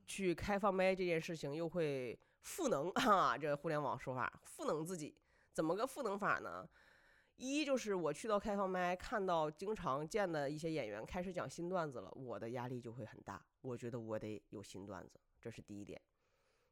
[0.07, 5.15] 去开放麦这件事情又会赋能 啊，这互联网说法赋能自己，
[5.53, 6.67] 怎么个赋能法呢？
[7.35, 16.01] 一就是我去到开放麦，看到经常见的一些演员开始讲新段子了，我的压力就会很大，我觉得我得有新段子，这是第一点。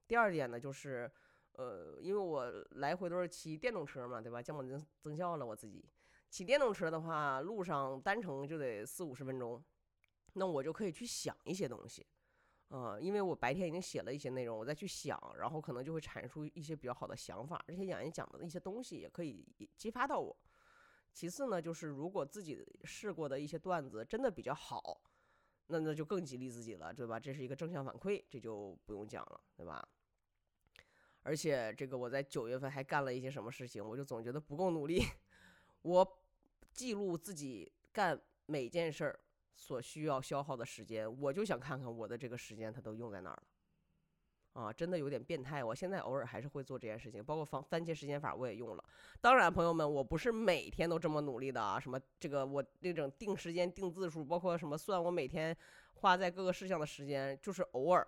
[0.07, 1.11] 第二点呢，就是。
[1.57, 4.41] 呃，因为我来回都是骑电动车嘛，对吧？
[4.41, 5.85] 降本增增效了我自己。
[6.29, 9.63] 骑电动车的话，路上单程就得四五十分钟，
[10.33, 12.05] 那我就可以去想一些东西，
[12.75, 17.63] 呃，因为我白天已经写了一些内容，我再去想，然后可能就会产生出一些比较好的想法。
[17.65, 20.35] 这些演员讲的一些东西也可以激发到我。
[21.13, 24.99] 其次呢，就是如果自己试过的一些段子真的比较好，
[25.67, 27.17] 那那就更激励自己了，对吧？
[27.17, 29.87] 这是一个正向反馈，这就不用讲了，对吧？
[31.23, 35.01] 而且这个我在九月份还干了一些什么事情，我就总觉得不够努力。
[35.81, 36.19] 我
[36.73, 39.17] 记录自己干每件事儿
[39.55, 43.43] 所需要消耗的时间，我就想看看我的这个时间它都用在哪儿了。
[44.53, 45.61] 啊，真的有点变态。
[45.61, 48.83] 我现在偶尔还是会做这件事情，包括番番茄时间法我也用了。
[49.19, 51.77] 当然，朋友们，我不是每天都这么努力的啊。
[51.77, 55.53] 什么这个我那种定时间、定字数，包括什么算我每天
[55.95, 58.07] 花在各个事项的时间，就是偶尔。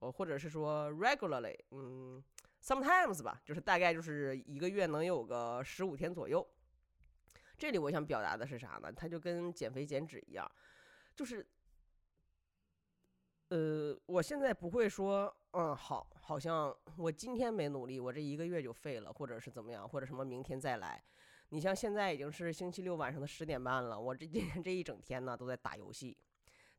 [0.00, 2.20] 哦，或者是说 regularly，嗯
[2.60, 6.44] ，sometimes 吧，就是大概就是一个月能有个十五天左右。
[7.58, 8.92] 这里我想表达的是啥呢？
[8.92, 10.50] 它就跟减肥减脂一样，
[11.14, 11.46] 就是，
[13.48, 21.02] 呃，我现在不会说，嗯，好，好像我今天没努力，我这一个月就废了，或者是怎么样，或者什么明天再来。
[21.48, 26.16] 你像现在已经是星期六晚上的十点半了，我这今天这一整天呢都在打游戏。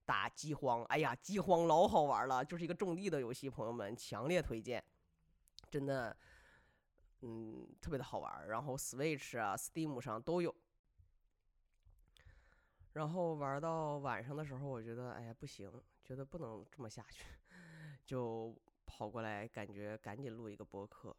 [0.06, 4.82] 打饥荒，哎呀，饥荒老好玩了，就是一个种地的游戏，朋友们强烈推荐，
[5.70, 6.16] 真的，
[7.24, 8.48] 嗯，特别的好玩。
[8.48, 10.56] 然后 Switch 啊、Steam 上都有。
[12.98, 15.72] 然后玩到晚上的时候，我觉得，哎呀，不行，
[16.04, 17.24] 觉得不能这么下去，
[18.06, 18.56] 就
[18.88, 21.16] 跑过来，感觉赶紧录一个播客，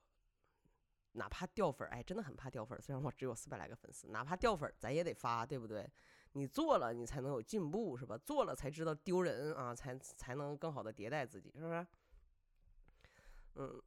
[1.12, 2.80] 哪怕掉粉儿，哎，真的很怕掉粉儿。
[2.80, 5.88] 虽然我只有四百来个粉丝，哪怕掉粉儿，咱也得发，对不对？
[6.32, 8.18] 你做了，你才能有进步，是吧？
[8.18, 11.86] 做了才知道丢人啊，才才能更好的迭代自己，是不是？
[13.54, 13.80] 嗯，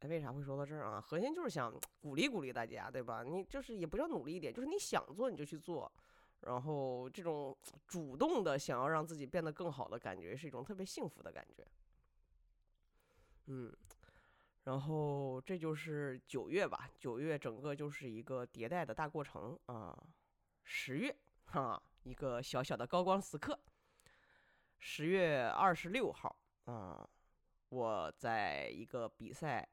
[0.00, 1.00] 哎，为啥会说到这儿啊？
[1.00, 3.22] 核心就是想鼓励鼓励大家，对吧？
[3.22, 5.90] 你就是也不叫努力一点，就是你想做你就去做，
[6.46, 11.66] 然后这种主动的想要让自己变得更好的感觉，是一种特别幸福的感觉。
[13.46, 13.74] 嗯，
[14.64, 19.96] 然后这就是九月吧，九月整个就是一个迭代的大过程啊。
[20.62, 21.14] 十月
[21.46, 23.58] 哈，一个小小的高光时刻。
[24.78, 27.08] 十月二十六号啊。
[27.70, 29.68] 我在一个比赛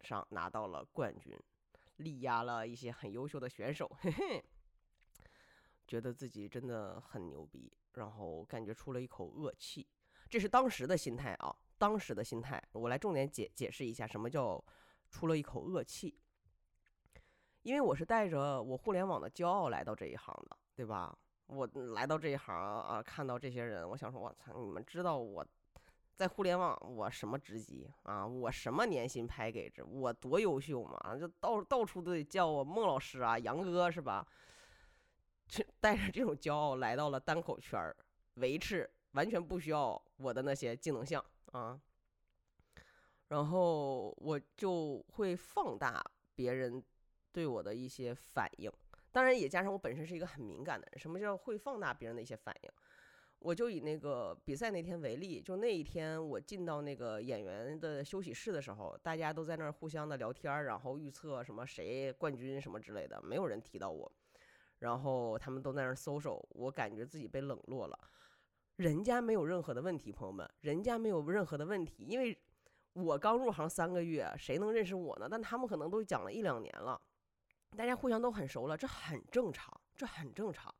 [0.00, 1.38] 上拿到了冠军，
[1.96, 4.42] 力压了一些很优秀的选手，嘿嘿，
[5.86, 9.86] 觉得自己真的很牛逼，然后感觉出了一口恶气，
[10.28, 12.62] 这是当时的心态啊，当时的心态。
[12.72, 14.62] 我来重点解解释一下什么叫
[15.10, 16.18] 出了一口恶气，
[17.62, 21.16] 因为我是带着我互联网的骄傲来到这一行的，对吧？
[21.46, 25.46] 我来到这一行啊，看到这些人，我想说，我操，你们知道我。
[26.16, 28.24] 在互联网，我什么职级啊？
[28.24, 29.84] 我什么年薪排给着？
[29.84, 31.16] 我多优秀嘛？
[31.16, 34.24] 就到到处都得叫我孟老师啊，杨哥是吧？
[35.46, 37.96] 这带着这种骄傲来到了单口圈儿，
[38.34, 41.80] 维持完全不需要我的那些技能项啊。
[43.28, 46.04] 然后我就会放大
[46.34, 46.82] 别人
[47.32, 48.70] 对我的一些反应，
[49.10, 50.98] 当然也加上我本身是一个很敏感的人。
[50.98, 52.70] 什么叫会放大别人的一些反应？
[53.40, 64.10] 我就以那个比赛那天为例，就那一天我进到那个演员的休息室的时候，大家都在那儿互相的聊天，然后预测什么谁冠军什么之类的，没有人提到我。
[64.84, 67.98] 然后他们都在那儿搜手，我感觉自己被冷落了。
[68.76, 72.38] 人家没有任何的问题，朋友们，人家没有任何的问题，因为
[72.92, 75.26] 我刚入行三个月，谁能认识我呢？
[75.26, 77.00] 但他们可能都讲了一两年了，
[77.74, 80.72] 大家互相都很熟了，这很正常，这很正常。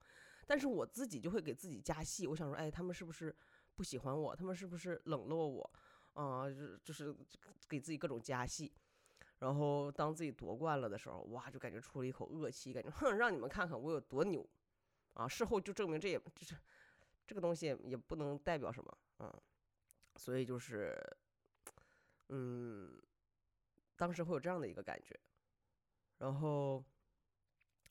[0.46, 3.34] 但是我自己就会给自己加戏，我想说，哎，他们是不是
[3.74, 4.36] 不喜欢我？
[4.36, 5.72] 他们是不是冷落我？
[6.12, 7.16] 啊，就就是
[7.66, 8.70] 给自己各种加戏。
[9.44, 14.42] 然后当自己夺冠了的时候，哇，就感觉出了一口恶气，感觉哼，让你们看看我有多牛
[15.12, 15.28] 啊！
[15.28, 16.56] 事后就证明这也就是
[17.26, 19.38] 这个东西也不能代表什么啊。
[20.16, 20.98] 所以就是，
[22.30, 22.98] 嗯，
[23.96, 25.20] 当时会有这样的一个感觉，
[26.18, 26.82] 然后。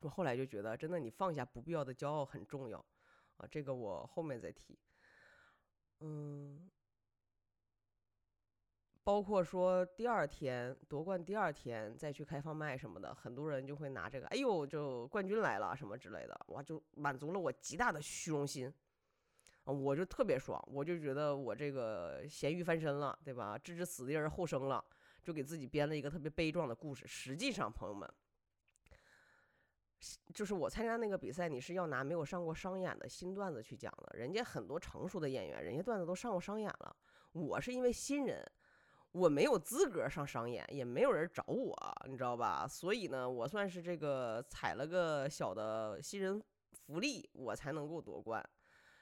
[0.01, 2.77] 我后来就觉得，真的，你放下不必要的骄傲很重要，
[3.37, 4.77] 啊，这个我后面再提。
[6.01, 6.69] 嗯，
[9.03, 18.73] 包括说第二天夺冠，第二天再去开放麦什么的，很多人就会拿这个，哎呦，就冠军来了什么之类的，哇，就满足了我极大的虚荣心，
[19.65, 23.57] 啊，我就特别爽，我就觉得我这个咸鱼翻身了，对吧？
[23.57, 24.83] 置之死地而后生了，
[25.21, 27.05] 就给自己编了一个特别悲壮的故事。
[27.05, 28.09] 实际上，朋友们。
[30.33, 34.17] 就是我参加那个比赛，你是要拿没有上过商演的新段子去讲的。
[34.17, 36.93] 人家很多成熟的演员，人家段子都上过商演了。
[37.31, 38.45] 我是因为新人，
[39.13, 41.76] 我没有资格上商演，也没有人找我，
[42.10, 42.67] 你知道吧？
[42.67, 48.43] 所以呢，我算是这个踩了个小的新人福利，我才能够夺冠。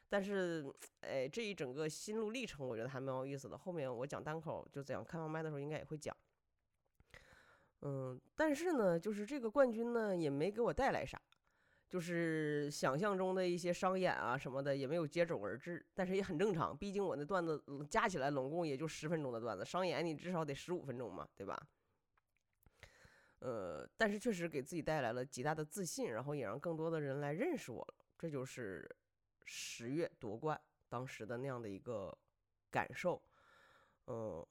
[0.10, 0.70] 但是，
[1.00, 3.58] 哎，这一整个心路历程，我觉得还蛮有意思的。
[3.58, 6.16] 后面我讲单口，就讲开放麦的时候，应该也会讲。
[7.84, 11.20] 嗯，但是呢，就是这个冠军呢，也没给我带来啥，
[11.92, 21.62] 就是想象中的一些商演啊什么的也没有接踵而至，但是也很正常，毕竟我那段子加起来总共也就十分钟的段子，商演你至少得十五分钟嘛，对吧？
[23.40, 28.90] 呃，但是确实给自己带来了极大的自信，然后也让更多的人来认识我了，这就是
[29.44, 32.18] 十月夺冠当时的那样的一个
[32.72, 33.22] 感受，
[34.08, 34.48] 嗯。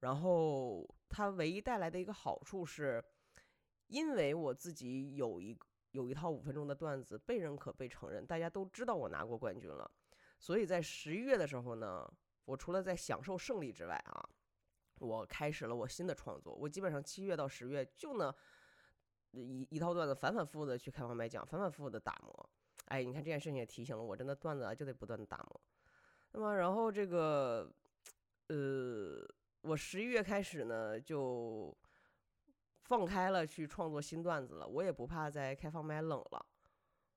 [0.00, 3.02] 然后它唯一带来的一个好处是，
[3.86, 5.58] 因为我自己有一
[5.94, 9.88] 有一套五分钟的段子被认可、被承认，大家都知道我拿过冠军了，
[10.38, 12.08] 所以在十一月的时候呢，
[12.44, 14.28] 我除了在享受胜利之外啊，
[14.98, 16.52] 我开始了我新的创作。
[16.52, 18.34] 我基本上七月到十月就呢
[19.30, 22.50] 一一套段子反反复复的去开放麦讲，反反复复的打磨。
[22.86, 25.60] 哎，你看这件事情也提醒了我，真的段子啊就得不断的打磨。
[26.32, 27.70] 那么然后这个
[28.48, 29.26] 呃。
[29.64, 31.74] 我十一月开始呢，就
[32.84, 34.66] 放开了去创作新段子了。
[34.66, 36.46] 我也不怕在开放麦冷了，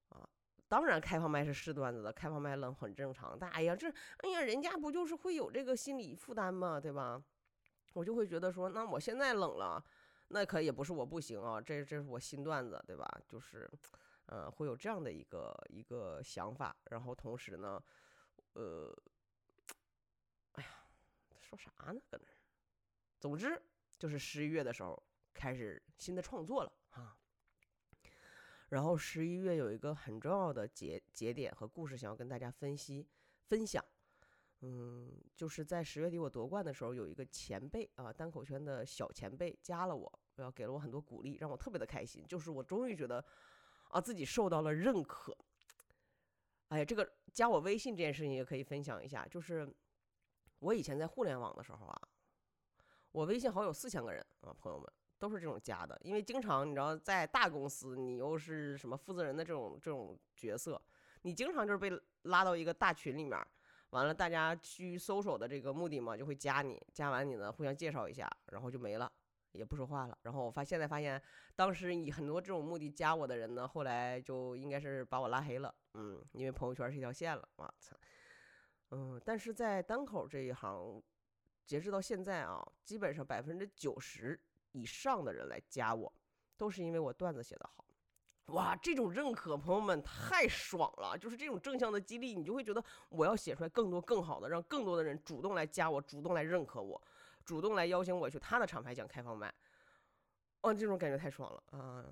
[0.09, 0.27] 啊，
[0.67, 3.37] 当然开放麦是试段子的，开放麦冷很正常。
[3.39, 6.79] 但哎呀，这哎呀，人家不就是会有这个心理负担吗？
[6.79, 7.23] 对吧？
[7.93, 9.83] 我就会觉得说，那我现在冷了，
[10.27, 13.07] 那可也不是我不行啊，这这是我新段子，对吧？
[13.27, 13.69] 就是，
[14.27, 16.75] 嗯，会有这样的一个一个想法。
[16.91, 17.81] 然后同时呢，
[18.53, 18.93] 呃。
[20.53, 20.69] 哎呀
[21.39, 22.01] 说啥呢？
[22.09, 22.33] 搁那儿。
[23.19, 23.61] 总之
[23.99, 25.01] 就是十一月的时候
[25.37, 27.15] 开始新的创作了啊。
[28.69, 33.07] 然后十一月有一个很重要的节节点和故事，想要跟大家分析
[33.47, 33.81] 分享。
[34.61, 42.25] 嗯，就是在十月底我夺冠的时候，有一个前辈啊，单口圈的小前辈加了我，要给了我很多鼓励，让我特别的开心。
[42.27, 43.23] 就是我终于觉得
[43.89, 45.37] 啊，自己受到了认可。
[46.69, 49.25] 哎呀，这个加我微信这件事情也可以分享一下。
[49.27, 49.71] 就是
[50.59, 52.01] 我以前在互联网的时候啊，
[53.11, 55.99] 我微信好友四千个人啊，朋友们都是这种加的。
[56.03, 60.81] 因为经常你知道，在大公司，你又是什么负责人的这种这种角色，
[61.21, 61.91] 你经常就是被
[62.23, 63.37] 拉到一个大群里面。
[63.91, 69.09] 完了，大家去搜索的这个目的嘛，就会加你，加完你呢，互相介绍一下，然后就没了，
[69.53, 70.17] 也不说话了。
[70.23, 71.19] 然后我发现在发现，
[71.55, 77.95] 当时以很多这种目的加我的人呢，后来就应该是把我拉黑了，嗯，因为朋友圈是一条线了，我操，
[78.91, 81.01] 嗯，但是在单口这一行，
[81.65, 84.37] 截止到现在啊，基本上百分之九十
[84.77, 86.11] 以上的人来加我，
[86.55, 87.83] 都是因为我段子写得好。
[88.53, 91.17] 哇，这种认可，朋友们太爽了！
[91.17, 97.01] 就是这种正向的激励，你就会觉得我要写出来更多更好的，让更多的人主动来加我，主动来认可我，
[97.43, 99.53] 主动来邀请我去他的厂牌讲开放麦。
[100.61, 102.05] 哦，这种感觉太爽了啊！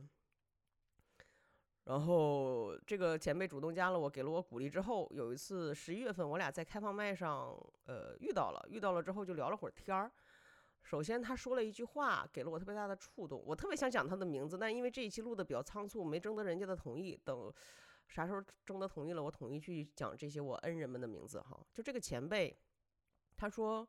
[1.86, 10.12] 然后这个前辈主动加了我，给了我鼓励之后，有一次十一月份，我俩在开放麦上呃遇到了，遇到了之后就聊了会儿天儿。
[10.86, 13.44] 首先，他说了一句话，给了我特别大的触动。
[13.44, 17.20] 我特别想讲他的名字，但因为这一期录的比较仓促，没征得人家的同意。
[17.26, 17.52] 等
[18.08, 21.60] 啥时候征得同意了，我统一去讲这些我恩人们的名字哈。
[21.74, 22.56] 就这个前辈，
[23.36, 23.88] 他说，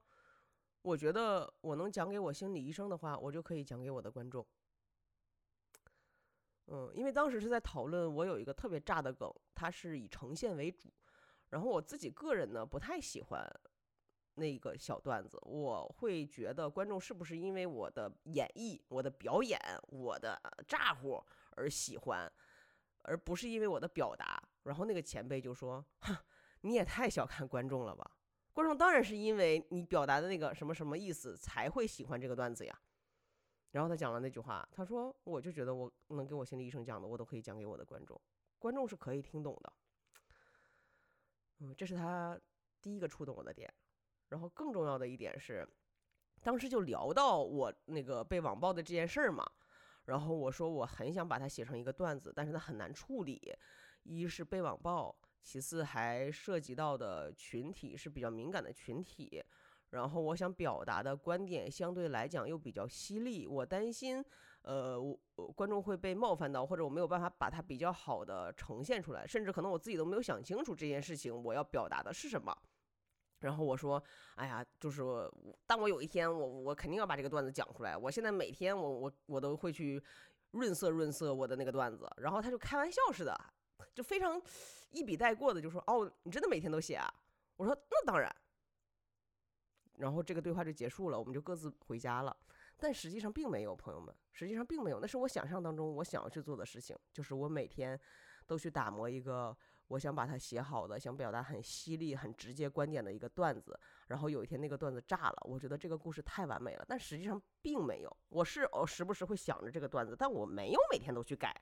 [0.80, 4.46] 我觉得我能讲给我心理医生的话，我就可以讲给我的观众。
[6.68, 10.90] 嗯，因为当时是在讨论我有一个特别炸的梗，它是以呈现为主，
[11.50, 13.46] 然后我自己个人呢不太喜欢。
[14.36, 21.22] 那个小段子，我会觉得观众是不是因为我的演绎、我的表演、我的咋呼
[21.52, 22.30] 而喜欢，
[23.02, 24.42] 而不是因为我的表达。
[24.64, 26.16] 然后那个前辈就说：“哼，
[26.60, 28.10] 你也太小看观众了吧！
[28.52, 32.80] 观众当然是因为你表达的那个什么什么意思才会喜欢这个段子呀。”
[33.72, 38.20] 然后他讲了那句话，他说：“我就觉得我能给我心理医生讲的，我都可以讲给我的观众，
[38.58, 39.72] 观众是可以听懂的。”
[41.60, 42.38] 嗯，这是他
[42.82, 43.72] 第一个触动我的点。
[44.28, 45.66] 然后更重要的一点是，
[46.42, 49.44] 当时就聊到我那个被网暴的这件事儿嘛。
[50.06, 53.52] 然后我说我很想把它写成一个段子，但是它很难处理。
[54.04, 59.42] 一是被网暴，其次还涉及到的群体是比较敏感的群体。
[59.90, 64.24] 然后我想表达的观点相对来讲又比较犀利，我担心
[64.62, 72.56] 呃我观众会被冒犯到，或者我没有办法把它比较好的呈现出来，甚至可能我自己都没有想清楚这件事情我要表达的是什么。
[73.46, 74.02] 然后我说
[74.34, 75.02] ：“哎呀，就是
[75.68, 77.96] 当我有一天，我我肯定要把这个段子讲出来。
[77.96, 80.02] 我现在每天，我我我都会去
[80.50, 83.32] 润色润色我的那个段子。”然后他就开玩笑似的，
[83.94, 84.42] 就非常
[84.90, 87.08] 一笔带过的就说：“哦，你真的每天都写啊？”
[87.56, 88.34] 我说：“那当然。”
[89.96, 92.36] 然后这个对话就结束了，我们就各自回家了。
[92.76, 94.98] 但实际上并没有，朋友们，实际上并没有。
[94.98, 97.98] 那是我想象当中我想要去做的事情，就是我每天
[98.44, 99.56] 都去打磨一个。
[99.88, 108.16] 我想把它写好的，想表达很犀利、很直接观点的一个段子，然后有一天那个段子炸了，我觉得这个故事太完美了，但实际上并没有。
[108.28, 111.54] 我是哦，时不时会想着这个段子，但我没有每天都去改，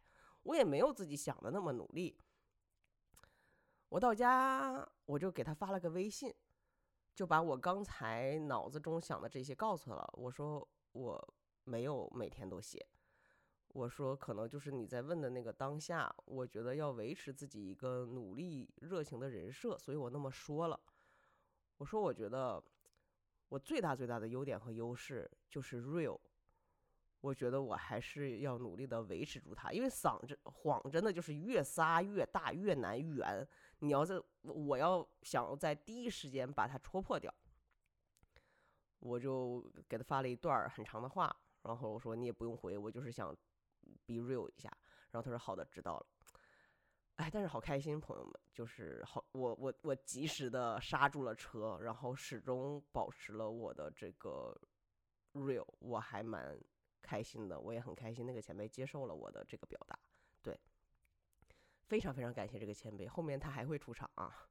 [0.44, 2.18] 我也没有自己想的那么努力。
[3.90, 6.34] 我到家我就给他发了个微信，
[7.14, 10.10] 就把我刚才脑子中想的这些告诉他了。
[10.14, 11.34] 我说我
[11.64, 12.84] 没有每天都写。
[13.74, 20.78] 我说，可能就是你在问的那个当下，我觉得要维持自己一个努力、热情的人设，所以我那么说了。
[21.78, 22.62] 我说，我觉得
[23.48, 26.16] 我最大最大的优点和优势就是 real。
[27.20, 33.44] 我觉得我还是要努力的维持住它，因为嗓子谎真的就是越撒越大，越难圆。
[33.80, 37.34] 你要在，我要想在第一时间把它戳破掉，
[39.00, 43.36] 我就给他发了一段很长的话，然后我说你也不用回，我就是想。
[44.06, 44.70] Be real 一下，
[45.10, 46.06] 然后他说好的，知道了。
[47.16, 54.52] 哎，但是好开心，朋友们，就是好，我我我及时的刹住了车，然后始终保持了我的这个
[55.34, 56.58] real，我还蛮
[57.00, 59.96] 开心的，我也很开心，那个前辈接受了我的这个表达，
[60.42, 60.58] 对，
[61.84, 64.48] 非常非常感谢这个前辈，后面他还会出场啊。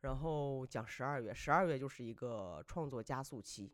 [0.00, 3.72] 然后讲十二月，十二月就是一个创作加速期。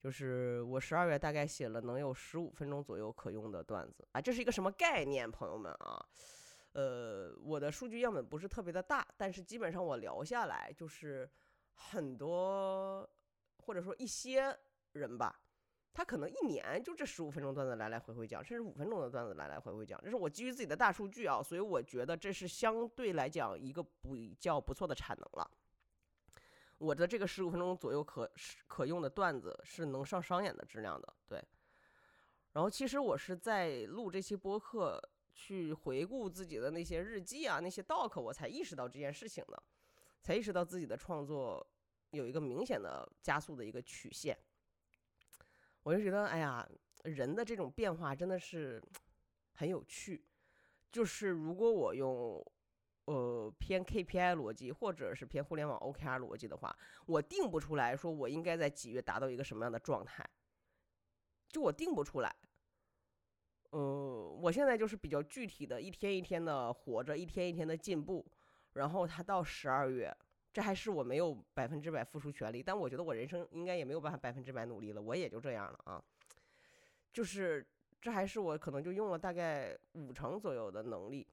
[0.00, 6.04] 就是我十二月大概写了能有十五分钟左右可用的段子啊，这是一个什么概念，朋友们啊？
[6.72, 11.28] 呃，我的数据样本不是特别的大，但是基本上我聊下来就是
[11.72, 13.08] 很多
[13.64, 14.56] 或者说一些
[14.92, 15.40] 人吧，
[15.92, 20.00] 他可能一年就这十五分钟段子来来回回讲，甚至五分钟的段子来来回回讲。
[20.04, 25.50] 这是我基于自己的大数据啊，所以我觉得这是相对来讲一个比较不错的产能了。
[26.78, 28.30] 我的这个十五分钟左右可
[28.68, 31.42] 可用的段子是能上商演的质量的，对。
[32.52, 35.00] 然后其实我是在录这期播客，
[35.32, 39.62] 去回顾自己的那些日记啊，那些 doc，我才意识到这件事情的，
[40.22, 41.66] 才意识到自己的创作
[42.10, 44.38] 有一个明显的加速的一个曲线。
[45.82, 46.68] 我就觉得，哎呀，
[47.02, 48.80] 人的这种变化真的是
[49.54, 50.24] 很有趣。
[50.92, 52.40] 就是如果我用。
[53.08, 60.28] 呃，偏 KPI 逻辑，或者是偏互联网 OKR 逻辑的话，我定不出来说我应该在几月达到一个什么样的状态，
[61.48, 62.36] 就我定不出来。
[63.70, 63.80] 呃，
[64.42, 68.26] 我现在就是比较具体的，一天一天的活着，一天一天的进步。
[68.74, 70.14] 然后他到十二月，
[70.52, 76.04] 这还是我没有百分之百付出全力，但我觉得我人生应该也没有办法百分之百努力了，我也就这样了啊。
[77.10, 77.66] 就是
[78.02, 81.26] 这还是我可能就用了大概五成左右的能力。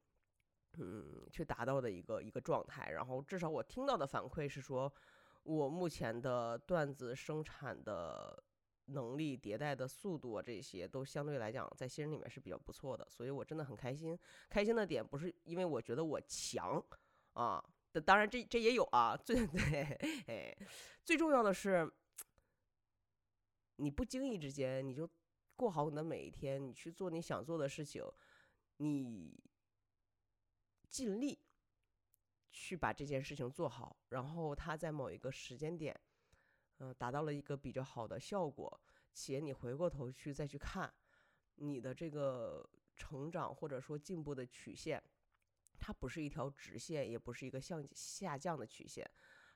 [0.77, 4.91] 嗯，去达到的一个一个状态，然后至少我听到的反馈是说，
[5.43, 8.43] 我目前的段子生产的
[8.85, 14.17] 能力、迭代的速度啊，这些都相对来讲在新人里面是比较不错的，所以我真的很开心。
[14.49, 16.83] 开心的点不是因为我觉得我强
[17.33, 17.63] 啊，
[18.05, 19.83] 当然这这也有啊， 最对，
[20.27, 20.55] 哎，
[21.03, 21.91] 最重要的是，
[23.77, 25.09] 你不经意之间你就
[25.55, 28.03] 过好你的每一天，你去做你想做的事情，
[28.77, 29.33] 你。
[30.95, 31.37] 尽力
[32.53, 35.93] 去把这件事情做好，然后他在某一个时间点，
[36.77, 38.79] 嗯，达到了一个比较好的效果，
[39.13, 40.93] 且你回过头去再去看
[41.55, 42.65] 你的这个
[42.95, 45.03] 成长或者说进步的曲线，
[45.77, 49.05] 它不是一条直线，也不是一个向下降的曲线，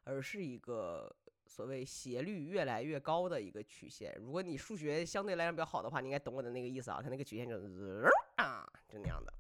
[0.03, 1.15] 而是一个
[1.45, 4.13] 所谓斜率越来越高的一个曲线。
[4.19, 7.55] 如果你数学相对来讲比较好的话，你应该懂我的那个意思啊，它那个曲线就
[8.35, 9.33] 啊，就那样的，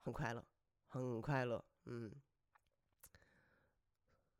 [0.00, 0.44] 很快乐。
[0.90, 2.12] 很快乐，嗯，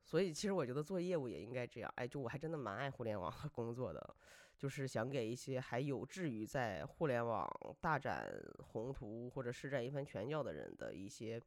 [0.04, 4.16] 所以其实我觉得做业务也应该这样，哎，就我还真的蛮爱互联网工作的，
[4.58, 7.48] 就是想给一些还有志于在互联网
[7.80, 8.28] 大展
[8.58, 11.40] 宏图或者施展一番拳脚的人的一些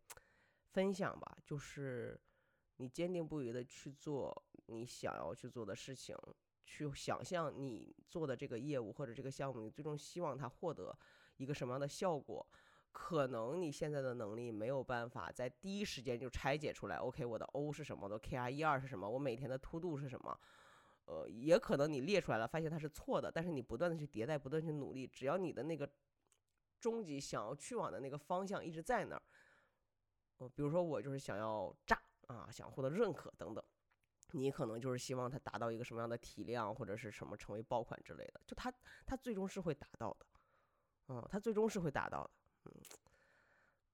[0.71, 2.17] 分享吧，就是
[2.77, 6.15] 你坚定不移的去做你想要去做的事情，
[6.65, 10.97] 去想象你做的这个业务或者这个项目，你最终希望它获得
[11.35, 12.47] 一个什么样的效果。
[12.93, 16.97] 可能你现在的能力没有办法在第一时间就拆解出来。
[16.97, 18.07] OK，我的 O 是什么？
[18.07, 19.09] 的 KR 一二是什么？
[19.09, 20.39] 我每天的突度是什么？
[21.05, 25.91] 呃，也可能你列出来了，发现它是错的，但是你不断的去迭代，不断去努力，只要你的那个
[26.79, 29.21] 终极想要去往的那个方向一直在那儿。
[30.37, 33.63] 呃，比如说我就是想要炸啊，想获得认可等等，
[34.31, 38.71] 你可能就是希望它达到一个什么样的体量或者是什么成为爆款之类的，就它
[39.05, 40.25] 它最终是会达到的，
[41.09, 42.31] 嗯，它最终是会达到的。
[42.65, 42.71] 嗯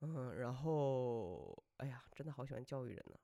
[0.01, 3.17] 嗯，然后哎呀，真的好喜欢教育人呢。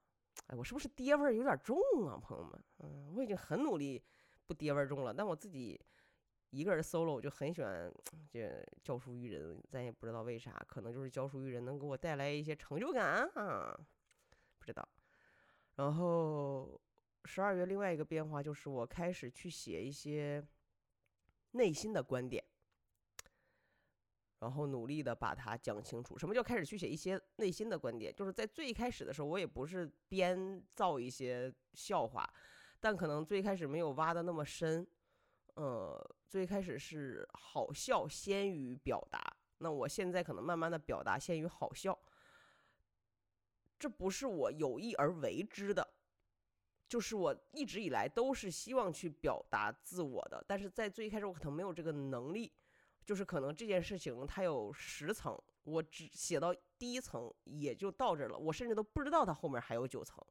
[0.47, 1.77] 哎，我是不是爹味儿有点重
[2.07, 2.63] 啊，朋友们？
[2.79, 4.03] 嗯，我已经很努力
[4.45, 5.79] 不爹味儿重了，但我自己
[6.49, 7.91] 一个人 solo 我就很喜欢
[8.29, 13.77] 这教书育人，咱也不知道为啥，可能就是教书育人能给我带来一些成就感啊，
[14.59, 14.87] 不知道。
[15.75, 16.79] 然后
[17.23, 20.45] 十二月另外一个变化就是我开始去写一些
[21.51, 22.43] 内心的观点。
[24.39, 26.17] 然后努力的把它讲清楚。
[26.17, 28.13] 什么叫开始去写一些内心的观点？
[28.13, 32.31] 就是在最开始的时候，我也不是编造一些笑话，
[32.79, 34.85] 但可能最开始没有挖的那么深。
[35.55, 39.35] 呃，最开始是好笑先于表达。
[39.59, 41.97] 那我现在可能慢慢的表达先于好笑。
[43.79, 45.87] 这不是我有意而为之的，
[46.89, 52.51] 就是我一直以来都是希望去表达自我的，但是在最开始我可能没有这个能力。
[53.05, 60.21] 就是可能这件事情它有十层，我只写到第一层也就到这了，我甚至都不知道它后面还有九层，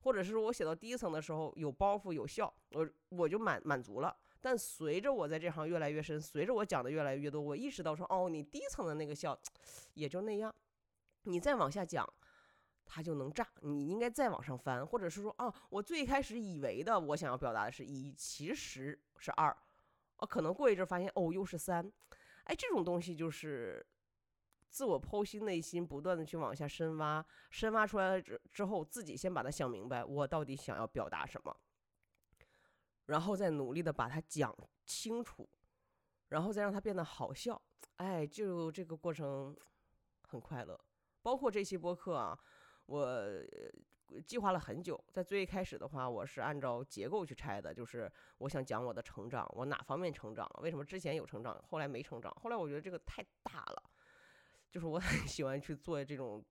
[0.00, 4.14] 或者是说我写到第一层的时候有包袱有笑，我我就满满足了。
[4.42, 9.38] 但随着我在这行越来越深，随着我讲的越来越多，我意识到说，哦，你第一层的那个笑
[9.94, 10.54] 也就那样，
[11.24, 12.06] 你再往下讲，
[12.86, 13.46] 它就能炸。
[13.60, 19.54] 你应该再往上翻，或者是说，哦，我最开始以为的我想要表达的是一，其实是二。
[20.20, 21.90] 哦，可能过一阵发现哦，又是三，
[22.44, 23.84] 哎，这种东西就是
[24.68, 31.56] 自我剖析内心，不断的去往下深挖，深挖出来了之之后，自己先把它想明白，我到底想要表达什么，
[33.06, 35.48] 然后再努力的把它讲清楚，
[36.28, 37.60] 然后再让它变得好笑，
[37.96, 39.56] 哎，就这个过程
[40.28, 40.78] 很快乐。
[41.22, 42.38] 包括这期播客啊，
[42.86, 43.04] 我
[44.26, 53.82] 计划了很久，在最一开始的话，我是按照结构去拆的，就是我想讲我的成长，我哪方面成长，为什么之前有成长，后来没成长，后来我觉得这个太大了，
[54.70, 56.44] 就是我 很喜欢去做这种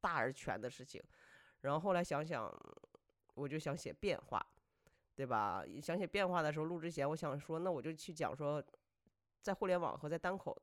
[0.00, 1.02] 大而全的事情，
[1.60, 2.52] 然后后来想想，
[3.34, 4.44] 我就想写变化。
[5.16, 5.64] 对吧？
[5.80, 8.62] 想写变化的时候，录之前我想说，那我就去讲说，
[9.40, 10.54] 在互联网和在单口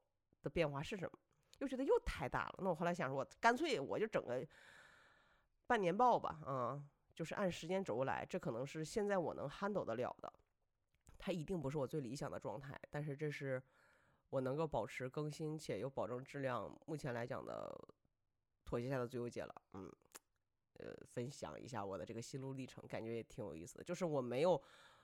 [0.44, 1.18] 的变化是什么？
[1.58, 2.60] 又觉得又太大了。
[2.60, 4.46] 那我后来想说，我干脆我就整个
[5.68, 6.84] 半年报吧，啊，
[7.14, 8.26] 就是按时间轴来。
[8.30, 10.32] 这可能是现在我能 handle 得了的。
[11.18, 13.62] 它一定不是我最理想的状态，但是这是
[14.30, 17.76] 我能够保持更新且又保证质量，目前来讲的
[18.66, 19.62] 妥协下的最优解了。
[19.74, 19.92] 嗯。
[20.80, 23.84] 呃，分享一下我的这个心路历程，感觉也挺有意思的。
[23.84, 24.60] 就是我没有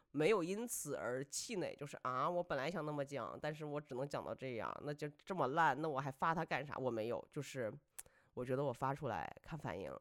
[0.09, 6.75] 没有因此而气馁，就是啊，我本来想那么讲，但是我只能讲到这样，那就这么烂，那我还发它干啥？
[6.79, 7.71] 我没有，就是
[8.33, 9.95] 我觉得我发出来看反应，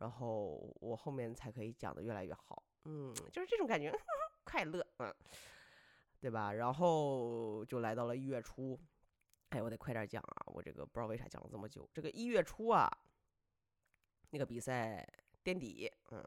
[0.00, 2.62] 然后我后面才可以讲的越来越好。
[2.86, 3.92] 嗯，就是这种感觉，
[4.42, 5.14] 快乐，嗯，
[6.20, 6.52] 对吧？
[6.52, 8.76] 然后就来到了一月初，
[9.50, 11.88] 哎，我得快点讲啊，我这个不知道为啥讲了这么久。
[11.94, 12.90] 这个一月初啊。
[14.32, 15.04] 那个比赛
[15.42, 16.24] 垫底，嗯，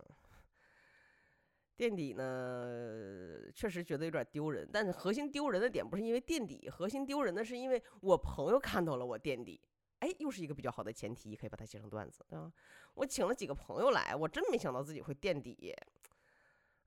[1.78, 4.70] 垫底呢，确实觉得有点丢人。
[4.74, 9.58] 但是核心丢人的点不是因为垫底，核心丢人的是因为我朋友看到了我垫底，
[10.04, 12.52] 哎，又是一个比较好的前提，可以把它写成段子，对吧？
[12.94, 15.74] 我请了几个朋友来，我真没想到自己会垫底，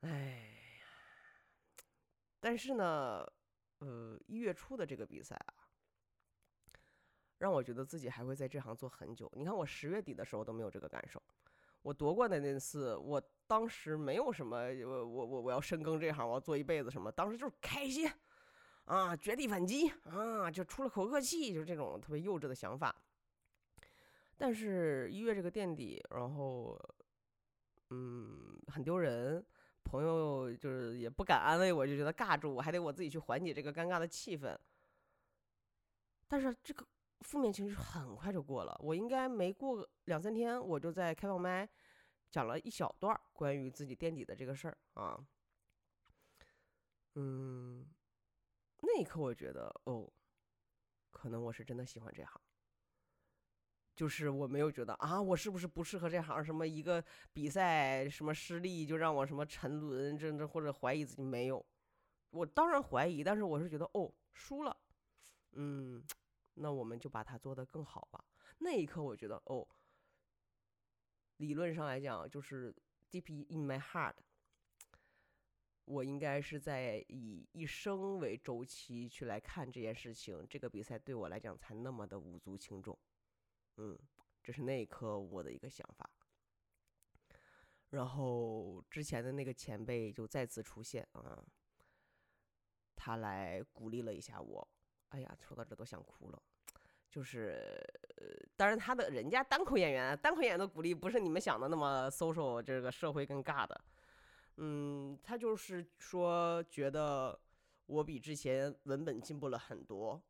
[0.01, 0.11] 哎
[0.81, 0.87] 呀！
[2.39, 3.27] 但是呢，
[3.79, 5.55] 呃，一月初的这个比赛啊。
[7.39, 9.31] 让我觉得自己还会在这行做很久。
[9.35, 11.23] 你看，我十月底的时候都没有这个感受。
[11.83, 17.13] 我夺冠的那次，我当时没有什么，我我我我要深耕这行，我要做一辈子什么。
[17.13, 18.11] 当时就是开心
[18.87, 22.95] 啊，绝地反击啊，就出了口恶气，就是这种特别幼稚的想法。
[24.37, 26.79] 但是一月这个垫底，然后
[27.91, 29.45] 嗯，很丢人，
[29.83, 34.57] 朋友就是也不敢安慰我，就觉得尬住，我还得我自己去缓解这个尴尬的气氛。
[36.29, 36.87] 但是这个。
[37.23, 41.67] 负面情绪很快就过了，我应该没过两三天，我就在开放麦
[42.31, 45.19] 讲了一小段关于自己垫底的这个事儿啊。
[47.15, 47.87] 嗯，
[48.83, 50.13] 那一刻我觉得，哦，
[51.11, 52.41] 可能我是真的喜欢这行。
[53.97, 56.45] 就是我没有觉得啊，我是不是不适合这行？
[56.45, 61.65] 什么一个比赛什么失利就让我什么沉沦，这这或者怀疑自己没有？
[62.31, 64.77] 我当然怀疑，但是我是觉得，哦，输了，
[65.53, 66.05] 嗯。
[66.59, 68.25] 那我们就把它做得更好吧。
[68.61, 69.69] 那一刻，我觉得哦，
[71.37, 72.75] 理论上来讲，就是
[73.11, 74.15] deep in my heart，
[75.85, 80.47] 我应该是在以一生为周期去来看这件事情。
[80.49, 82.99] 这个比赛对我来讲才那么的无足轻重。
[83.77, 83.99] 嗯，
[84.43, 86.09] 这是那一刻我的一个想法。
[87.91, 91.43] 然后之前的那个前辈就再次出现啊，
[92.95, 94.69] 他来鼓励了一下我。
[95.11, 96.43] 哎呀，说到这都想哭了，
[97.09, 97.81] 就是，
[98.57, 103.85] 当然他的人家单口演员，单口演员的鼓励不是你们想的那么 social，这个社会更尬的，
[104.57, 107.39] 嗯，他就是说觉得
[107.87, 110.21] 我比之前文本进步了很多，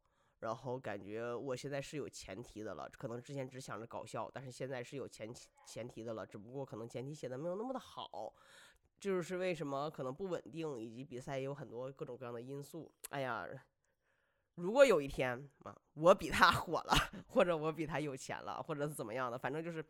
[0.47, 5.29] 然后感觉我现在是有前提的了，可能之前只想着搞笑，但是现在是有前
[5.67, 8.33] 前提的了，只不过可能前提写的没有那么的好，
[9.01, 13.47] 就是为什么可能不稳定，以及比赛也有很多各种各样的因素，哎呀。
[14.57, 16.95] 如果有一天啊，我比他火了，
[17.29, 19.85] 或者我比他有钱了，或者是怎么样的，反正就是，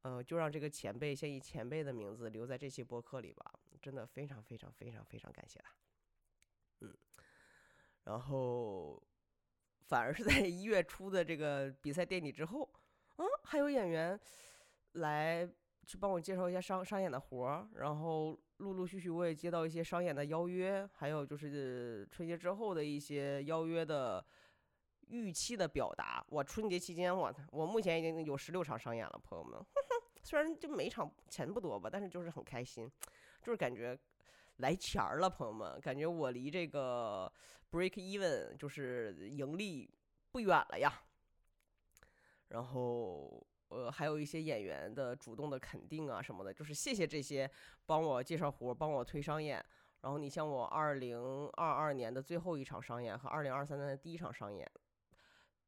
[0.00, 3.54] 呃，就让这个前辈先以前辈的名字留在这期播客里吧。
[3.80, 5.72] 真的非常非常非常非常感谢他。
[6.80, 6.92] 嗯，
[8.02, 9.00] 然后
[9.86, 12.68] 反而是在一月初的这个比赛垫底之后，
[13.16, 14.18] 啊，还有演员
[14.92, 15.48] 来
[15.86, 18.38] 去帮我介绍一下商商演的活儿，然后。
[18.58, 24.24] 陆陆续续我也接到一些商演的邀约，还有就是春节之后的一些邀约的
[25.08, 26.24] 预期的表达。
[26.28, 29.60] 我春节期间，我我目前已经有十六场商演了，朋友们。
[30.22, 32.88] 虽然就每场钱不多吧，但是就是很开心，
[33.42, 33.98] 就是感觉
[34.58, 35.80] 来钱儿了，朋友们。
[35.80, 37.32] 感觉我离这个
[37.72, 39.90] break even 就是盈利
[40.30, 41.02] 不远了呀。
[42.50, 43.44] 然后。
[43.72, 47.50] 呃，还有一些演员的主动的肯定啊什么的，就是谢谢这些
[47.86, 49.64] 帮我介绍活、帮我推商演。
[50.02, 51.18] 然后你像我二零
[51.54, 54.70] 二二年的最后一场商演和二零二三年的第一场商演，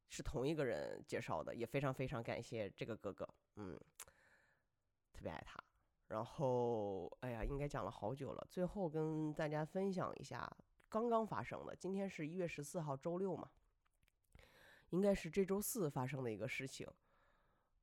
[0.07, 3.75] 是同一个人介绍的，也非常非常感谢这个哥哥，嗯，
[5.11, 5.59] 特别爱他。
[6.09, 10.47] 然后，哎呀，应该讲了好久了，最后跟大家分享一下
[10.89, 13.49] 刚刚发生的，今天是一月十四号周六嘛，
[14.89, 16.87] 应该是这周四发生的一个事情。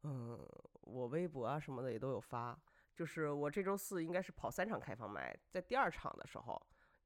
[0.03, 0.39] 嗯，
[0.81, 2.59] 我微博啊什么的也都有发。
[2.95, 6.61] 就是我这周四应该是跑三场开放麦，在第二场的时候，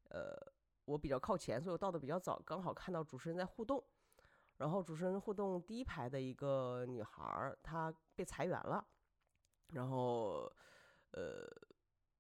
[0.09, 0.36] 呃，
[0.84, 3.82] 我比较靠前，所以我到的比较早，刚好看到主持人在互动。
[4.57, 8.84] 然后主持人互动第一排的一个女孩儿，她被裁员了。
[9.74, 10.51] 然后，
[11.11, 11.47] 呃，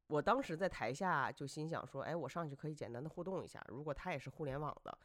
[0.06, 3.64] 我当时在台下就心想说，哎，我上去可以简单的互动一下。
[3.68, 4.98] 如果他也是互联网的，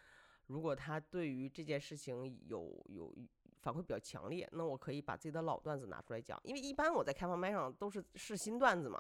[0.48, 3.14] 如果他对于这件事情有有。
[3.62, 9.00] 反馈比较强烈，那我可以把自己的老段子拿出来讲，因为一般我在开放麦上都是试新段子嘛，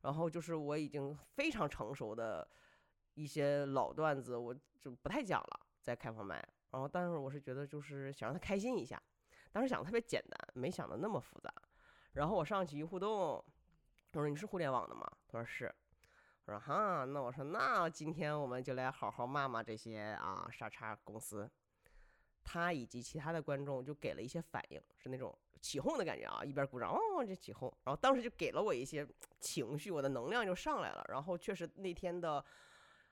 [0.00, 2.44] 然后就是我已经非常成熟的
[3.14, 6.44] 一些老段子，我就不太讲了，在开放麦。
[6.72, 9.00] 然后，但是我是觉得就是想让他开心一下，
[9.52, 11.48] 当时想的特别简单，没想的那么复杂。
[12.14, 13.40] 然后我上去一互动，
[14.12, 15.10] 我说你是互联网的吗？
[15.28, 15.74] 他说是。
[16.44, 21.50] 我说哈，那我说那今天我们就来好好骂骂这些啊傻叉公司。
[22.44, 29.06] 他以及其他的观众就给了一些反应，是那种起哄的感觉啊，一边鼓掌哦，就起哄，然后当时就给了我一些
[29.38, 31.04] 情绪，我的能量就上来了。
[31.08, 32.44] 然后确实那天的，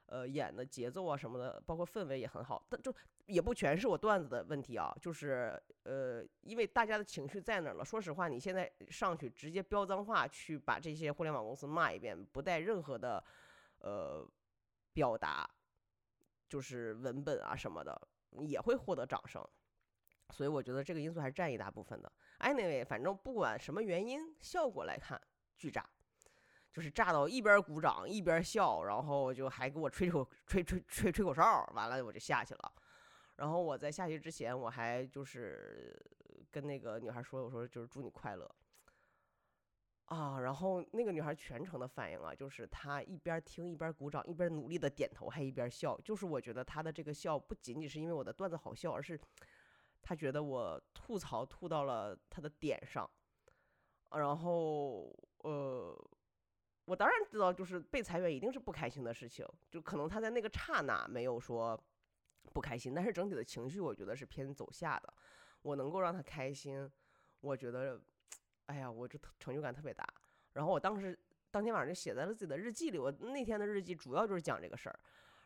[0.07, 2.61] 呃，演的节奏啊什么的，包括氛围也很好。
[2.68, 2.92] 但就
[3.30, 7.84] 也不全是我段子的问题啊，就是呃，因为大家的情绪在那儿了。
[7.84, 13.22] 说实话，你现在上去直接飙脏话，去把这些互联网公司骂一遍，不带任何的
[13.78, 14.26] 呃
[14.92, 15.48] 表达，
[16.48, 18.08] 就是文本啊什么的。
[18.46, 19.44] 也会获得掌声，
[20.28, 22.12] 所以我觉得这个因素还是占一大部分的。
[22.38, 25.20] Anyway，反正不管什么原因，效果来看
[25.56, 25.84] 巨炸，
[26.72, 32.72] 就是炸到一边鼓掌一边笑，然后就还给我吹口吹吹吹吹口哨，完了我就下去了。
[33.41, 35.99] 然后我在下去之前，我还就是
[36.51, 38.47] 跟那个女孩说，我说就是祝你快乐。
[40.05, 45.99] 啊，然后那个女孩全程的反应啊，就是她一边听一边鼓掌，一边努力的点头，还一边笑。
[46.05, 49.18] 就是我觉得她的这个笑不仅仅是因为我的段子好笑，而是
[50.03, 53.11] 她觉得我吐槽吐到了她的点上。
[54.11, 55.11] 然后，
[55.45, 55.97] 呃，
[56.84, 61.80] 我当然知道，就是被裁员一定是不开心的事情，就可能她在那个刹那没有说
[62.53, 65.12] 不开心，但是整体的情绪我觉得是偏走下的。
[65.62, 66.91] 我能够让他开心，
[67.41, 68.01] 我觉得。
[68.66, 70.07] 哎呀，我这成就感特别大。
[70.53, 71.18] 然后我当时
[71.51, 72.99] 当天晚上就写在了自己的日记里。
[72.99, 74.97] 我那天的日记主要就是讲这个事儿。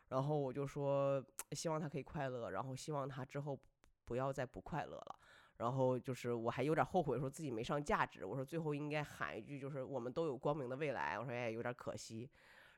[0.09, 3.59] 然后我就说，希望他可以快乐，然后希望他之后
[4.05, 5.17] 不要再不快乐了。
[5.57, 8.27] 然后就是我还有点后悔，说自己没上价值。
[8.27, 11.19] 我说最后应该喊一句，就是我们都有光明的未来。
[11.19, 12.29] 我说哎，有点可惜。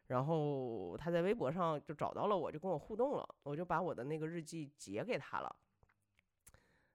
[0.07, 3.37] 然后他在微博上就找到了我，就跟我互动了。
[3.43, 5.57] 我就把我的那个日记截给他了，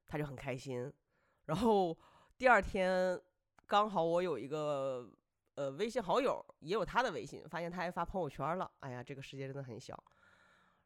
[0.08, 0.92] 他就很开心。
[1.46, 1.98] 然后
[2.38, 3.22] 第二天。
[3.68, 5.10] 刚好我有一个
[5.56, 8.70] 呃微信好友，也有他的微信，发现他还发朋友圈了。
[8.82, 9.98] 哎呀，这个世界真的很小。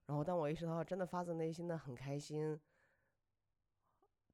[0.06, 2.62] 然后当我意识到真的发自内心的很开心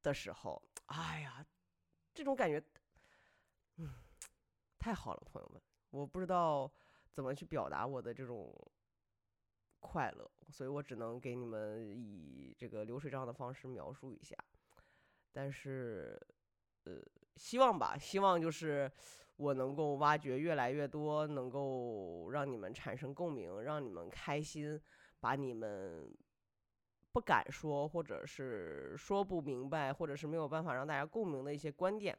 [0.02, 1.42] 的时候，哎呀，
[2.12, 2.62] 这种感觉，
[3.76, 3.94] 嗯，
[4.78, 6.70] 太好了，朋友们，我不知道
[7.12, 8.52] 怎么去表达我的这种
[9.80, 14.36] 快乐，所以我只能给你们以这个流水账的方式描述一下。
[15.32, 16.20] 但是，
[16.84, 17.00] 呃。
[17.36, 18.92] 希望吧，希望就是
[19.36, 24.78] 我能够挖掘越来越多，能够让你们产生共鸣，让你们开心，
[25.18, 26.14] 把你们
[27.10, 32.16] 不敢说，或者是说不明白，或者是没有办法让大家共鸣的一些观点，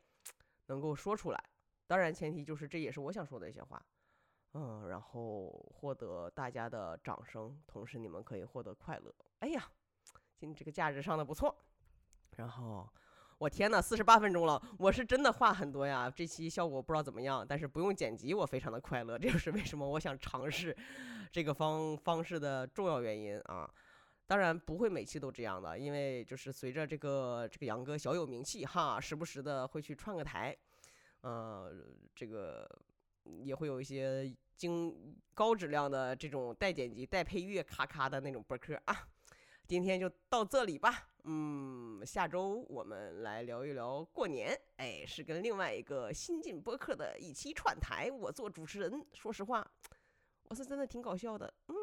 [0.66, 1.44] 能够说出来。
[1.86, 3.86] 当然，前提就是这也是我想说的一些话，
[4.54, 9.14] 嗯，然后获得大家的掌声，同时你们可以获得快乐。
[9.40, 9.70] 哎呀，
[10.38, 11.56] 今天这个价值上的不错，
[12.38, 12.90] 然后。
[13.40, 16.10] 我天呐，四十八分钟了，我是真的话很多呀。
[16.10, 19.18] 这期效果不知道怎么样，但是不用剪辑，我非常的快乐。
[19.20, 20.74] 这就是为什么我想尝试
[21.30, 23.70] 这个方方式的重要原因啊。
[24.28, 30.56] 当然不会每期都这样的，因为就是随着这个这个杨哥小有名气哈，时不时的会去串个台，
[31.22, 31.70] 呃，
[32.16, 32.70] 这个
[33.24, 34.34] 也会有一些
[34.64, 34.96] 经
[35.34, 39.06] 高质量的这种带剪辑、带配乐、咔咔的那种播客啊。
[39.68, 49.06] 今天就到这里吧，嗯，下周我们来聊一聊过年，哎，是跟另外一个新晋播客的一期串台，我做主持人。
[49.14, 49.70] 说实话，
[50.44, 51.76] 我是真的挺搞笑的，嗯，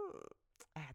[0.75, 0.95] 哎，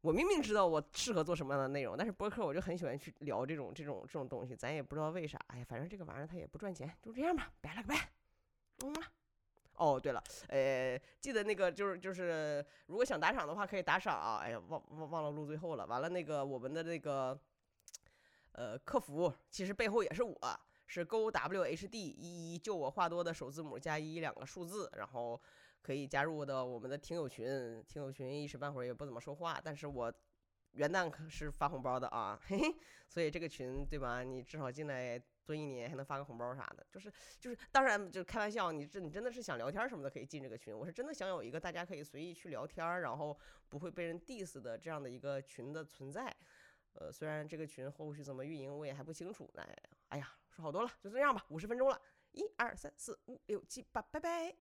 [0.00, 8.12] 我明明知道我适合做什么样的内容，但是播客我就很喜欢去聊这种这种这种东西，咱也不知道为啥，哎呀，反正这个玩意儿它也不赚钱，就这样吧，拜了个拜，
[8.84, 9.19] 嗯。
[9.80, 14.36] 哦，对了，呃，记得那个就是就是，如果想打赏的话，可以打赏啊。
[14.42, 15.86] 哎呀，忘忘忘了录最后了。
[15.86, 17.40] 完了，那个我们的那个，
[18.52, 20.38] 呃，客服其实背后也是我，
[20.86, 25.40] 是 G W H D 一一，就我话多的首字母加一两个数字，然后
[25.80, 27.82] 可以加入的我们的听友群。
[27.88, 30.12] 听友群一时半会儿也不怎么说话，但是我
[30.72, 32.76] 元旦可是发红包的啊，嘿嘿。
[33.08, 34.22] 所以这个群对吧？
[34.22, 35.18] 你至少进来。
[35.50, 36.86] 蹲一年，还能发个红包啥的。
[36.92, 40.72] 就是就是，当然就开玩笑，你这你真的是想聊天什么的，可以进这个群。
[40.72, 43.36] 我是真的想有一个大家可以随意去聊天，然后
[43.68, 46.32] 不会被人 diss 的这样的一个群的存在。
[46.92, 49.76] 呃，虽然这个群后续怎么运营我也还不清楚，哎，
[50.10, 54.54] 哎呀，说好多了，就这样吧，五十分钟了，一二三四五六七八，拜拜。